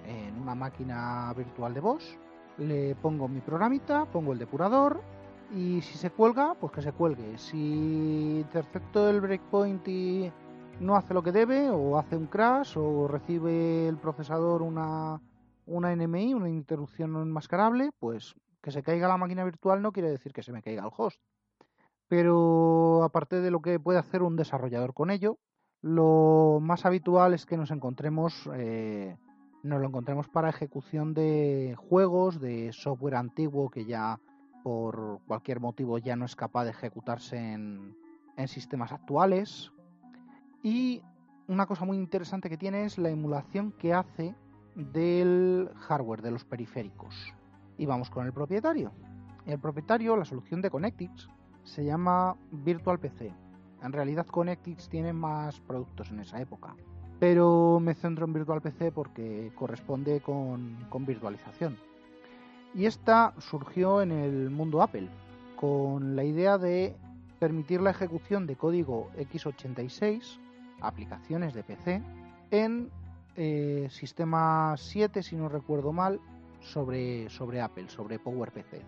en 0.10 0.42
una 0.42 0.56
máquina 0.56 1.34
virtual 1.38 1.74
de 1.74 1.80
Bosch, 1.80 2.18
le 2.58 2.96
pongo 2.96 3.28
mi 3.28 3.40
programita, 3.42 4.06
pongo 4.06 4.34
el 4.34 4.40
depurador 4.40 5.02
y 5.56 5.82
si 5.82 5.98
se 5.98 6.10
cuelga, 6.10 6.56
pues 6.60 6.74
que 6.74 6.82
se 6.82 6.92
cuelgue. 6.92 7.38
Si 7.38 8.40
intercepto 8.40 9.10
el 9.10 9.22
breakpoint 9.22 9.88
y, 9.88 10.32
no 10.80 10.96
hace 10.96 11.14
lo 11.14 11.22
que 11.22 11.32
debe 11.32 11.70
o 11.70 11.98
hace 11.98 12.16
un 12.16 12.28
crash 12.28 12.78
o 12.78 13.08
recibe 13.08 13.88
el 13.88 13.98
procesador 13.98 14.62
una, 14.62 15.22
una 15.66 15.96
NMI, 15.96 16.34
una 16.34 16.50
interrupción 16.50 17.12
no 17.14 17.22
enmascarable, 17.22 17.92
pues 18.00 18.36
que 18.62 18.72
se 18.72 18.84
caiga 18.84 19.08
la 19.08 19.18
máquina 19.18 19.44
virtual 19.44 19.82
no 19.82 19.92
quiere 19.92 20.10
decir 20.10 20.34
que 20.34 20.44
se 20.44 20.52
me 20.52 20.62
caiga 20.62 20.84
el 20.84 20.92
host. 20.96 21.20
Pero 22.08 23.04
aparte 23.04 23.42
de 23.42 23.52
lo 23.52 23.62
que 23.62 23.80
puede 23.80 24.00
hacer 24.00 24.24
un 24.24 24.36
desarrollador 24.36 24.94
con 24.94 25.12
ello, 25.12 25.38
lo 25.82 26.60
más 26.62 26.86
habitual 26.86 27.34
es 27.34 27.46
que 27.46 27.58
nos 27.58 27.72
encontremos, 27.72 28.50
eh, 28.54 29.18
nos 29.64 29.82
lo 29.82 29.88
encontremos 29.88 30.28
para 30.28 30.50
ejecución 30.50 31.14
de 31.14 31.76
juegos, 31.78 32.40
de 32.40 32.72
software 32.72 33.16
antiguo 33.16 33.70
que 33.70 33.86
ya 33.86 34.20
por 34.64 35.20
cualquier 35.28 35.60
motivo 35.60 35.98
ya 35.98 36.16
no 36.16 36.26
es 36.26 36.36
capaz 36.36 36.66
de 36.66 36.72
ejecutarse 36.72 37.38
en, 37.38 37.96
en 38.38 38.48
sistemas 38.48 38.92
actuales. 38.92 39.72
Y 40.64 41.02
una 41.48 41.66
cosa 41.66 41.86
muy 41.86 41.98
interesante 41.98 42.50
que 42.50 42.58
tiene 42.58 42.86
es 42.86 42.98
la 42.98 43.10
emulación 43.10 43.72
que 43.72 43.94
hace 43.94 44.36
del 44.76 45.70
hardware, 45.76 46.22
de 46.22 46.32
los 46.32 46.46
periféricos. 46.46 47.34
Y 47.78 47.86
vamos 47.86 48.10
con 48.10 48.26
el 48.26 48.34
propietario. 48.34 48.92
El 49.46 49.60
propietario, 49.60 50.16
la 50.16 50.26
solución 50.26 50.62
de 50.62 50.70
Connectix, 50.70 51.30
se 51.64 51.84
llama 51.84 52.36
Virtual 52.52 53.00
PC. 53.00 53.34
En 53.82 53.94
realidad 53.94 54.28
Connectix 54.28 54.90
tiene 54.90 55.14
más 55.14 55.60
productos 55.62 56.12
en 56.12 56.20
esa 56.20 56.40
época. 56.42 56.76
Pero 57.20 57.80
me 57.82 57.96
centro 57.96 58.26
en 58.26 58.34
Virtual 58.34 58.62
PC 58.62 58.92
porque 58.92 59.52
corresponde 59.56 60.22
con, 60.22 60.78
con 60.90 61.06
virtualización. 61.06 61.78
Y 62.74 62.86
esta 62.86 63.34
surgió 63.40 64.02
en 64.02 64.12
el 64.12 64.50
mundo 64.50 64.82
Apple, 64.82 65.10
con 65.56 66.16
la 66.16 66.24
idea 66.24 66.58
de 66.58 66.96
permitir 67.40 67.82
la 67.82 67.90
ejecución 67.90 68.46
de 68.46 68.56
código 68.56 69.10
x86, 69.18 70.40
aplicaciones 70.82 71.54
de 71.54 71.64
PC, 71.64 72.02
en 72.52 72.90
eh, 73.36 73.88
sistema 73.90 74.76
7, 74.78 75.24
si 75.24 75.36
no 75.36 75.50
recuerdo 75.50 75.94
mal, 75.94 76.20
sobre, 76.60 77.30
sobre 77.30 77.62
Apple, 77.62 77.90
sobre 77.90 78.20
PowerPC. 78.20 78.82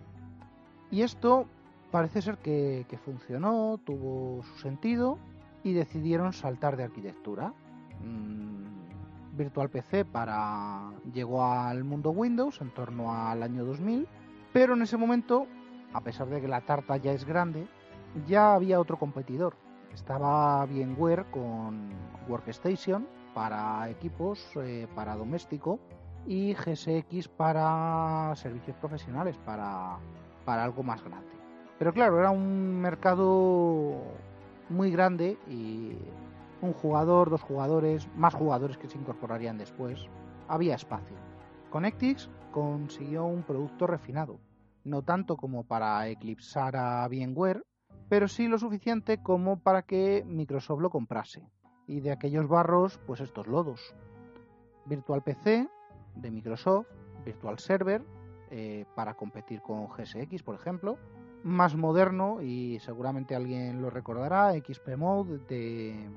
Y 0.91 1.03
esto 1.03 1.45
parece 1.89 2.21
ser 2.21 2.37
que, 2.37 2.85
funcionó, 3.05 3.79
tuvo 3.85 4.43
su 4.43 4.59
sentido 4.59 5.17
y 5.63 5.73
decidieron 5.73 6.33
saltar 6.33 6.75
de 6.75 6.83
arquitectura. 6.83 7.53
Mm, 8.03 9.37
Virtual 9.37 9.69
PC 9.69 10.05
para 10.05 10.91
llegó 11.13 11.43
al 11.43 11.83
mundo 11.83 12.11
Windows 12.11 12.61
en 12.61 12.71
torno 12.73 13.13
al 13.13 13.43
año 13.43 13.65
2000, 13.65 14.07
pero 14.53 14.73
en 14.73 14.81
ese 14.81 14.97
momento, 14.97 15.47
a 15.93 16.01
pesar 16.01 16.27
de 16.27 16.41
que 16.41 16.47
la 16.47 16.61
tarta 16.61 16.97
ya 16.97 17.11
es 17.11 17.25
grande, 17.25 17.67
ya 18.27 18.53
había 18.53 18.79
otro 18.79 18.97
competidor. 18.99 19.55
Estaba 19.93 20.65
VMware 20.65 21.25
con 21.31 21.89
Workstation 22.27 23.07
para 23.33 23.89
equipos, 23.89 24.45
eh, 24.57 24.87
para 24.95 25.15
doméstico 25.15 25.79
y 26.25 26.53
GSX 26.53 27.27
para 27.29 28.33
servicios 28.35 28.75
profesionales, 28.77 29.37
para, 29.45 29.97
para 30.45 30.63
algo 30.63 30.83
más 30.83 31.03
grande. 31.03 31.27
Pero 31.79 31.93
claro, 31.93 32.19
era 32.19 32.29
un 32.29 32.79
mercado 32.79 34.03
muy 34.69 34.91
grande 34.91 35.37
y 35.47 35.97
un 36.61 36.73
jugador, 36.73 37.29
dos 37.29 37.41
jugadores, 37.41 38.07
más 38.15 38.33
jugadores 38.33 38.77
que 38.77 38.87
se 38.87 38.97
incorporarían 38.97 39.57
después. 39.57 40.05
Había 40.47 40.75
espacio. 40.75 41.17
Connectix 41.69 42.29
consiguió 42.51 43.25
un 43.25 43.43
producto 43.43 43.87
refinado, 43.87 44.39
no 44.83 45.01
tanto 45.01 45.37
como 45.37 45.63
para 45.63 46.07
eclipsar 46.07 46.75
a 46.75 47.07
VMware, 47.07 47.63
pero 48.09 48.27
sí 48.27 48.47
lo 48.47 48.59
suficiente 48.59 49.21
como 49.23 49.59
para 49.59 49.83
que 49.83 50.23
Microsoft 50.25 50.81
lo 50.81 50.89
comprase. 50.89 51.47
Y 51.87 52.01
de 52.01 52.11
aquellos 52.11 52.47
barros, 52.47 52.99
pues 53.07 53.21
estos 53.21 53.47
lodos. 53.47 53.95
Virtual 54.85 55.23
PC 55.23 55.67
de 56.15 56.31
Microsoft, 56.31 56.87
Virtual 57.25 57.57
Server, 57.59 58.03
eh, 58.49 58.85
para 58.95 59.13
competir 59.13 59.61
con 59.61 59.87
GSX, 59.87 60.43
por 60.43 60.55
ejemplo. 60.55 60.97
Más 61.43 61.75
moderno, 61.75 62.41
y 62.41 62.79
seguramente 62.79 63.35
alguien 63.35 63.81
lo 63.81 63.89
recordará, 63.89 64.51
XP 64.53 64.97
Mode 64.97 65.39
de 65.47 66.09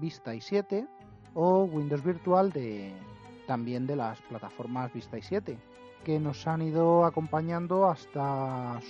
Vista 0.00 0.34
y 0.34 0.40
7 0.40 0.86
o 1.34 1.64
Windows 1.64 2.02
Virtual 2.02 2.50
de 2.52 2.92
también 3.46 3.86
de 3.86 3.96
las 3.96 4.20
plataformas 4.22 4.92
Vista 4.92 5.18
y 5.18 5.22
7 5.22 5.58
que 6.04 6.18
nos 6.18 6.46
han 6.46 6.62
ido 6.62 7.04
acompañando 7.04 7.88
hasta 7.88 8.80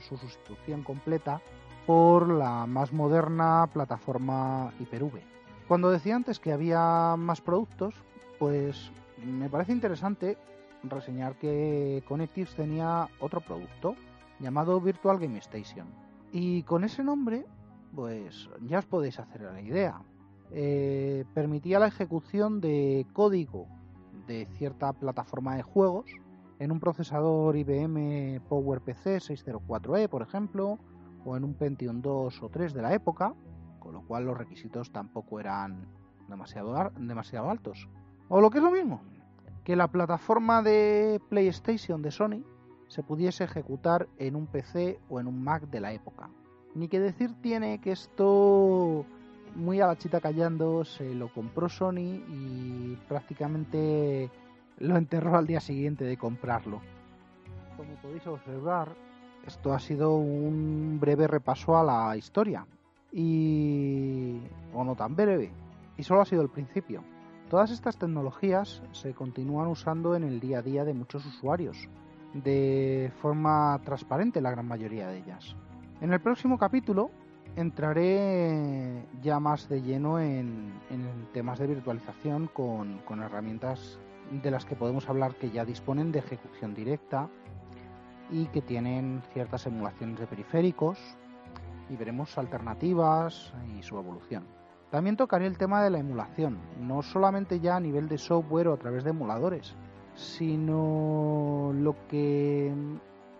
su 0.00 0.16
sustitución 0.16 0.82
completa 0.82 1.40
por 1.86 2.28
la 2.28 2.66
más 2.66 2.92
moderna 2.92 3.68
plataforma 3.72 4.72
Hyper-V. 4.78 5.22
Cuando 5.68 5.90
decía 5.90 6.16
antes 6.16 6.38
que 6.38 6.52
había 6.52 7.16
más 7.16 7.40
productos, 7.40 7.94
pues 8.38 8.92
me 9.24 9.48
parece 9.48 9.72
interesante 9.72 10.36
reseñar 10.82 11.36
que 11.36 12.04
Connectix 12.06 12.54
tenía 12.54 13.08
otro 13.18 13.40
producto 13.40 13.96
llamado 14.38 14.80
Virtual 14.80 15.18
Game 15.18 15.38
Station. 15.38 15.86
Y 16.32 16.62
con 16.64 16.84
ese 16.84 17.02
nombre, 17.02 17.46
pues 17.94 18.48
ya 18.62 18.78
os 18.78 18.86
podéis 18.86 19.18
hacer 19.18 19.42
la 19.42 19.60
idea. 19.60 20.00
Eh, 20.52 21.24
permitía 21.34 21.78
la 21.78 21.88
ejecución 21.88 22.60
de 22.60 23.06
código 23.12 23.66
de 24.26 24.46
cierta 24.46 24.92
plataforma 24.92 25.56
de 25.56 25.62
juegos 25.62 26.06
en 26.58 26.72
un 26.72 26.80
procesador 26.80 27.56
IBM 27.56 28.40
PowerPC 28.48 29.20
604E, 29.20 30.08
por 30.08 30.22
ejemplo, 30.22 30.78
o 31.24 31.36
en 31.36 31.44
un 31.44 31.54
Pentium 31.54 32.00
2 32.00 32.42
o 32.42 32.48
3 32.48 32.72
de 32.72 32.82
la 32.82 32.94
época, 32.94 33.34
con 33.80 33.92
lo 33.92 34.02
cual 34.02 34.24
los 34.24 34.38
requisitos 34.38 34.90
tampoco 34.90 35.40
eran 35.40 35.86
demasiado, 36.28 36.90
demasiado 36.98 37.50
altos. 37.50 37.88
O 38.28 38.40
lo 38.40 38.50
que 38.50 38.58
es 38.58 38.64
lo 38.64 38.70
mismo, 38.70 39.00
que 39.64 39.76
la 39.76 39.88
plataforma 39.88 40.62
de 40.62 41.20
PlayStation 41.28 42.02
de 42.02 42.10
Sony 42.10 42.44
se 42.88 43.02
pudiese 43.02 43.44
ejecutar 43.44 44.08
en 44.18 44.36
un 44.36 44.46
PC 44.46 45.00
o 45.08 45.20
en 45.20 45.26
un 45.26 45.42
Mac 45.42 45.68
de 45.68 45.80
la 45.80 45.92
época. 45.92 46.30
Ni 46.74 46.88
que 46.88 47.00
decir 47.00 47.34
tiene 47.40 47.80
que 47.80 47.92
esto 47.92 49.04
muy 49.56 49.80
a 49.80 49.86
la 49.86 49.96
chita 49.96 50.20
callando 50.20 50.84
se 50.84 51.14
lo 51.14 51.32
compró 51.32 51.68
Sony 51.68 52.22
y 52.28 52.96
prácticamente 53.08 54.30
lo 54.78 54.96
enterró 54.96 55.36
al 55.36 55.46
día 55.46 55.60
siguiente 55.60 56.04
de 56.04 56.16
comprarlo. 56.16 56.80
Como 57.76 57.94
podéis 57.96 58.26
observar, 58.26 58.94
esto 59.46 59.72
ha 59.72 59.80
sido 59.80 60.16
un 60.16 60.98
breve 61.00 61.26
repaso 61.26 61.76
a 61.76 61.84
la 61.84 62.16
historia. 62.16 62.66
Y... 63.12 64.40
o 64.74 64.84
no 64.84 64.94
tan 64.94 65.16
breve. 65.16 65.50
Y 65.96 66.02
solo 66.02 66.20
ha 66.20 66.26
sido 66.26 66.42
el 66.42 66.50
principio. 66.50 67.02
Todas 67.48 67.70
estas 67.70 67.96
tecnologías 67.96 68.82
se 68.92 69.14
continúan 69.14 69.68
usando 69.68 70.16
en 70.16 70.24
el 70.24 70.40
día 70.40 70.58
a 70.58 70.62
día 70.62 70.84
de 70.84 70.94
muchos 70.94 71.24
usuarios, 71.24 71.88
de 72.34 73.12
forma 73.22 73.80
transparente 73.84 74.40
la 74.40 74.50
gran 74.50 74.66
mayoría 74.66 75.08
de 75.08 75.18
ellas. 75.18 75.54
En 76.00 76.12
el 76.12 76.20
próximo 76.20 76.58
capítulo 76.58 77.10
entraré 77.54 78.95
ya 79.26 79.40
más 79.40 79.68
de 79.68 79.82
lleno 79.82 80.20
en, 80.20 80.72
temas 81.32 81.58
de 81.58 81.66
virtualización 81.66 82.46
con, 82.46 82.98
con 82.98 83.20
herramientas 83.20 83.98
de 84.30 84.50
las 84.52 84.64
que 84.64 84.76
podemos 84.76 85.08
hablar 85.08 85.34
que 85.34 85.50
ya 85.50 85.64
disponen 85.64 86.12
de 86.12 86.20
ejecución 86.20 86.74
directa 86.74 87.28
y 88.30 88.46
que 88.46 88.62
tienen 88.62 89.22
ciertas 89.32 89.66
emulaciones 89.66 90.20
de 90.20 90.28
periféricos 90.28 90.98
y 91.90 91.96
veremos 91.96 92.38
alternativas 92.38 93.52
y 93.76 93.82
su 93.82 93.98
evolución. 93.98 94.44
También 94.90 95.16
tocaré 95.16 95.46
el 95.46 95.58
tema 95.58 95.82
de 95.82 95.90
la 95.90 95.98
emulación, 95.98 96.58
no 96.80 97.02
solamente 97.02 97.58
ya 97.58 97.74
a 97.74 97.80
nivel 97.80 98.08
de 98.08 98.18
software 98.18 98.68
o 98.68 98.74
a 98.74 98.78
través 98.78 99.02
de 99.02 99.10
emuladores, 99.10 99.74
sino 100.14 101.72
lo 101.74 101.96
que 102.06 102.72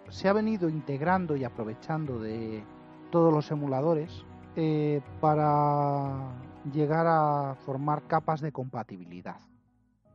se 0.08 0.28
ha 0.28 0.32
venido 0.32 0.68
integrando 0.68 1.36
y 1.36 1.44
aprovechando 1.44 2.18
de 2.18 2.64
todos 3.12 3.32
los 3.32 3.48
emuladores 3.52 4.24
eh, 4.56 5.00
para 5.20 6.32
llegar 6.72 7.06
a 7.06 7.54
formar 7.64 8.06
capas 8.06 8.40
de 8.40 8.52
compatibilidad. 8.52 9.36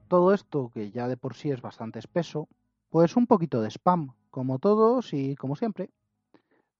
Todo 0.08 0.34
esto, 0.34 0.72
que 0.74 0.90
ya 0.92 1.08
de 1.08 1.18
por 1.18 1.36
sí 1.36 1.52
es 1.52 1.62
bastante 1.62 2.00
espeso, 2.00 2.48
pues 2.90 3.16
un 3.16 3.28
poquito 3.28 3.62
de 3.62 3.70
spam, 3.70 4.16
como 4.30 4.58
todos 4.60 5.14
y 5.14 5.36
como 5.36 5.56
siempre. 5.56 5.90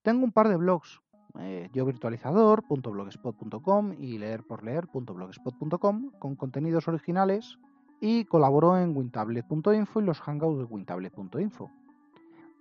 Tengo 0.02 0.24
un 0.24 0.32
par 0.32 0.48
de 0.50 0.58
blogs, 0.58 1.02
eh, 1.40 1.70
yovirtualizador.blogspot.com 1.72 3.94
y 3.94 4.18
leerporleer.blogspot.com 4.18 6.12
con 6.20 6.36
contenidos 6.36 6.88
originales 6.88 7.60
y 8.02 8.26
colaboro 8.26 8.78
en 8.78 8.98
wintablet.info 8.98 10.02
y 10.02 10.04
los 10.04 10.20
hangouts 10.20 10.58
de 10.58 10.66
wintablet.info. 10.66 11.72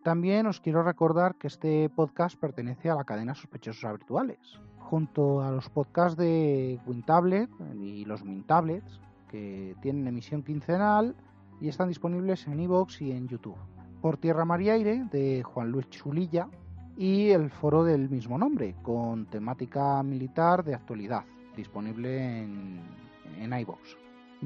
También 0.02 0.46
os 0.46 0.60
quiero 0.60 0.82
recordar 0.82 1.34
que 1.34 1.46
este 1.46 1.90
podcast 1.90 2.38
pertenece 2.40 2.88
a 2.88 2.94
la 2.94 3.04
cadena 3.04 3.34
Sospechosos 3.34 3.92
Virtuales, 3.92 4.38
junto 4.78 5.42
a 5.42 5.50
los 5.50 5.68
podcasts 5.68 6.16
de 6.16 6.80
WinTablet 6.86 7.50
y 7.74 8.06
los 8.06 8.24
MinTablets, 8.24 8.98
que 9.28 9.76
tienen 9.82 10.08
emisión 10.08 10.42
quincenal 10.42 11.14
y 11.60 11.68
están 11.68 11.88
disponibles 11.88 12.46
en 12.46 12.60
iVoox 12.60 13.02
y 13.02 13.12
en 13.12 13.28
YouTube. 13.28 13.58
Por 14.00 14.16
Tierra, 14.16 14.46
Mar 14.46 14.62
y 14.62 14.70
Aire, 14.70 15.04
de 15.12 15.42
Juan 15.42 15.70
Luis 15.70 15.90
Chulilla, 15.90 16.48
y 16.96 17.28
el 17.28 17.50
foro 17.50 17.84
del 17.84 18.08
mismo 18.08 18.38
nombre, 18.38 18.76
con 18.82 19.26
temática 19.26 20.02
militar 20.02 20.64
de 20.64 20.74
actualidad. 20.74 21.24
disponible 21.54 22.42
en, 22.42 22.80
en 23.38 23.52
iVoox. 23.52 23.96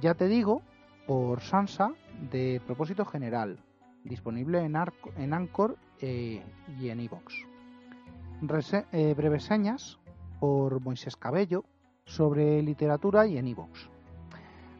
Ya 0.00 0.14
te 0.14 0.26
digo, 0.26 0.62
por 1.06 1.40
Sansa, 1.40 1.92
de 2.32 2.60
propósito 2.66 3.04
general, 3.04 3.60
disponible 4.04 4.60
en, 4.60 4.76
en 5.16 5.34
Anchor 5.34 5.76
eh, 6.00 6.42
y 6.78 6.88
en 6.88 7.00
iVoox. 7.00 7.34
Eh, 8.92 9.14
breves 9.16 9.44
señas 9.44 9.98
por 10.38 10.80
Moisés 10.80 11.16
Cabello 11.16 11.64
sobre 12.04 12.62
literatura 12.62 13.26
y 13.26 13.38
en 13.38 13.48
iVoox. 13.48 13.88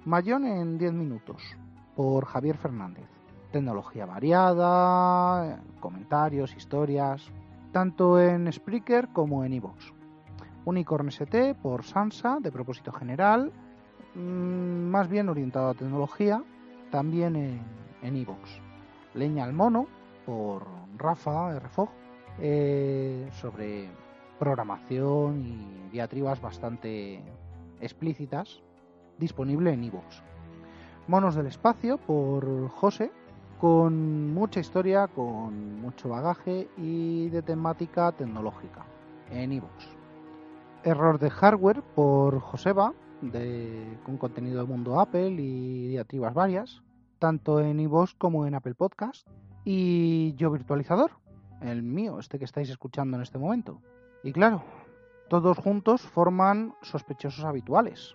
Mayón 0.05 0.45
en 0.45 0.77
10 0.77 0.93
minutos 0.93 1.43
por 1.97 2.27
Javier 2.27 2.59
Fernández. 2.59 3.09
Tecnología 3.53 4.05
variada, 4.05 5.63
comentarios, 5.81 6.55
historias, 6.57 7.31
tanto 7.73 8.21
en 8.21 8.53
Spreaker 8.53 9.09
como 9.09 9.45
en 9.45 9.55
iVoox. 9.55 9.93
Unicorn 10.67 11.09
ST 11.09 11.55
por 11.63 11.85
Sansa, 11.85 12.39
de 12.41 12.53
propósito 12.53 12.93
general, 12.93 13.53
mm, 14.15 14.91
más 14.91 15.09
bien 15.09 15.29
orientado 15.29 15.71
a 15.71 15.75
tecnología, 15.75 16.43
también 16.91 17.37
en 18.03 18.17
iVoox. 18.17 18.74
Leña 19.15 19.45
al 19.45 19.53
mono 19.53 19.87
por 20.27 20.67
Rafa 20.99 21.59
RFOG, 21.59 21.89
eh, 22.41 23.29
sobre 23.33 23.89
programación 24.39 25.45
y 25.45 25.91
diatribas 25.93 26.41
bastante 26.41 27.23
explícitas, 27.81 28.61
disponible 29.19 29.73
en 29.73 29.85
iVoox. 29.85 30.23
Monos 31.07 31.35
del 31.35 31.47
espacio 31.47 31.99
por 31.99 32.69
José, 32.69 33.13
con 33.61 34.35
mucha 34.35 34.61
historia, 34.61 35.07
con 35.07 35.81
mucho 35.81 36.09
bagaje 36.09 36.69
y 36.77 37.29
de 37.29 37.43
temática 37.43 38.11
tecnológica 38.13 38.85
en 39.31 39.53
iVoox. 39.53 39.87
Error 40.83 41.19
de 41.19 41.31
hardware 41.31 41.83
por 41.95 42.41
Joseba, 42.41 42.93
de, 43.23 43.99
con 44.05 44.19
contenido 44.19 44.59
del 44.59 44.69
mundo 44.69 45.01
Apple 45.01 45.31
y 45.31 45.89
diatribas 45.89 46.35
varias, 46.35 46.83
tanto 47.19 47.61
en 47.61 47.81
iVoox 47.81 48.15
como 48.15 48.47
en 48.47 48.55
Apple 48.55 48.75
Podcast. 48.75 49.27
Y 49.65 50.35
yo 50.35 50.51
virtualizador, 50.51 51.13
el 51.61 51.83
mío, 51.83 52.19
este 52.19 52.39
que 52.39 52.45
estáis 52.45 52.69
escuchando 52.71 53.17
en 53.17 53.23
este 53.23 53.39
momento. 53.39 53.81
Y 54.23 54.33
claro, 54.33 54.63
todos 55.29 55.57
juntos 55.59 56.03
forman 56.03 56.75
sospechosos 56.83 57.45
habituales, 57.45 58.15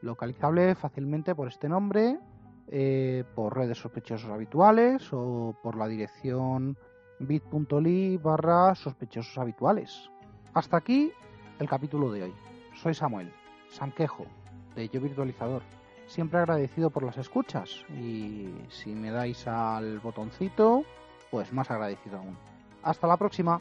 localizable 0.00 0.74
fácilmente 0.74 1.34
por 1.34 1.48
este 1.48 1.68
nombre, 1.68 2.18
eh, 2.68 3.24
por 3.34 3.56
redes 3.56 3.78
sospechosos 3.78 4.30
habituales 4.30 5.08
o 5.12 5.56
por 5.62 5.76
la 5.76 5.88
dirección 5.88 6.76
bit.ly 7.20 8.18
barra 8.18 8.74
sospechosos 8.74 9.38
habituales. 9.38 10.10
Hasta 10.54 10.76
aquí 10.76 11.12
el 11.58 11.68
capítulo 11.68 12.10
de 12.12 12.24
hoy. 12.24 12.34
Soy 12.74 12.94
Samuel, 12.94 13.32
Sanquejo, 13.70 14.26
de 14.74 14.88
Yo 14.88 15.00
Virtualizador. 15.00 15.62
Siempre 16.08 16.40
agradecido 16.40 16.90
por 16.90 17.04
las 17.04 17.18
escuchas 17.18 17.84
y 17.90 18.48
si 18.70 18.90
me 18.90 19.10
dais 19.10 19.46
al 19.46 20.00
botoncito, 20.00 20.84
pues 21.30 21.52
más 21.52 21.70
agradecido 21.70 22.18
aún. 22.18 22.36
Hasta 22.82 23.06
la 23.06 23.18
próxima. 23.18 23.60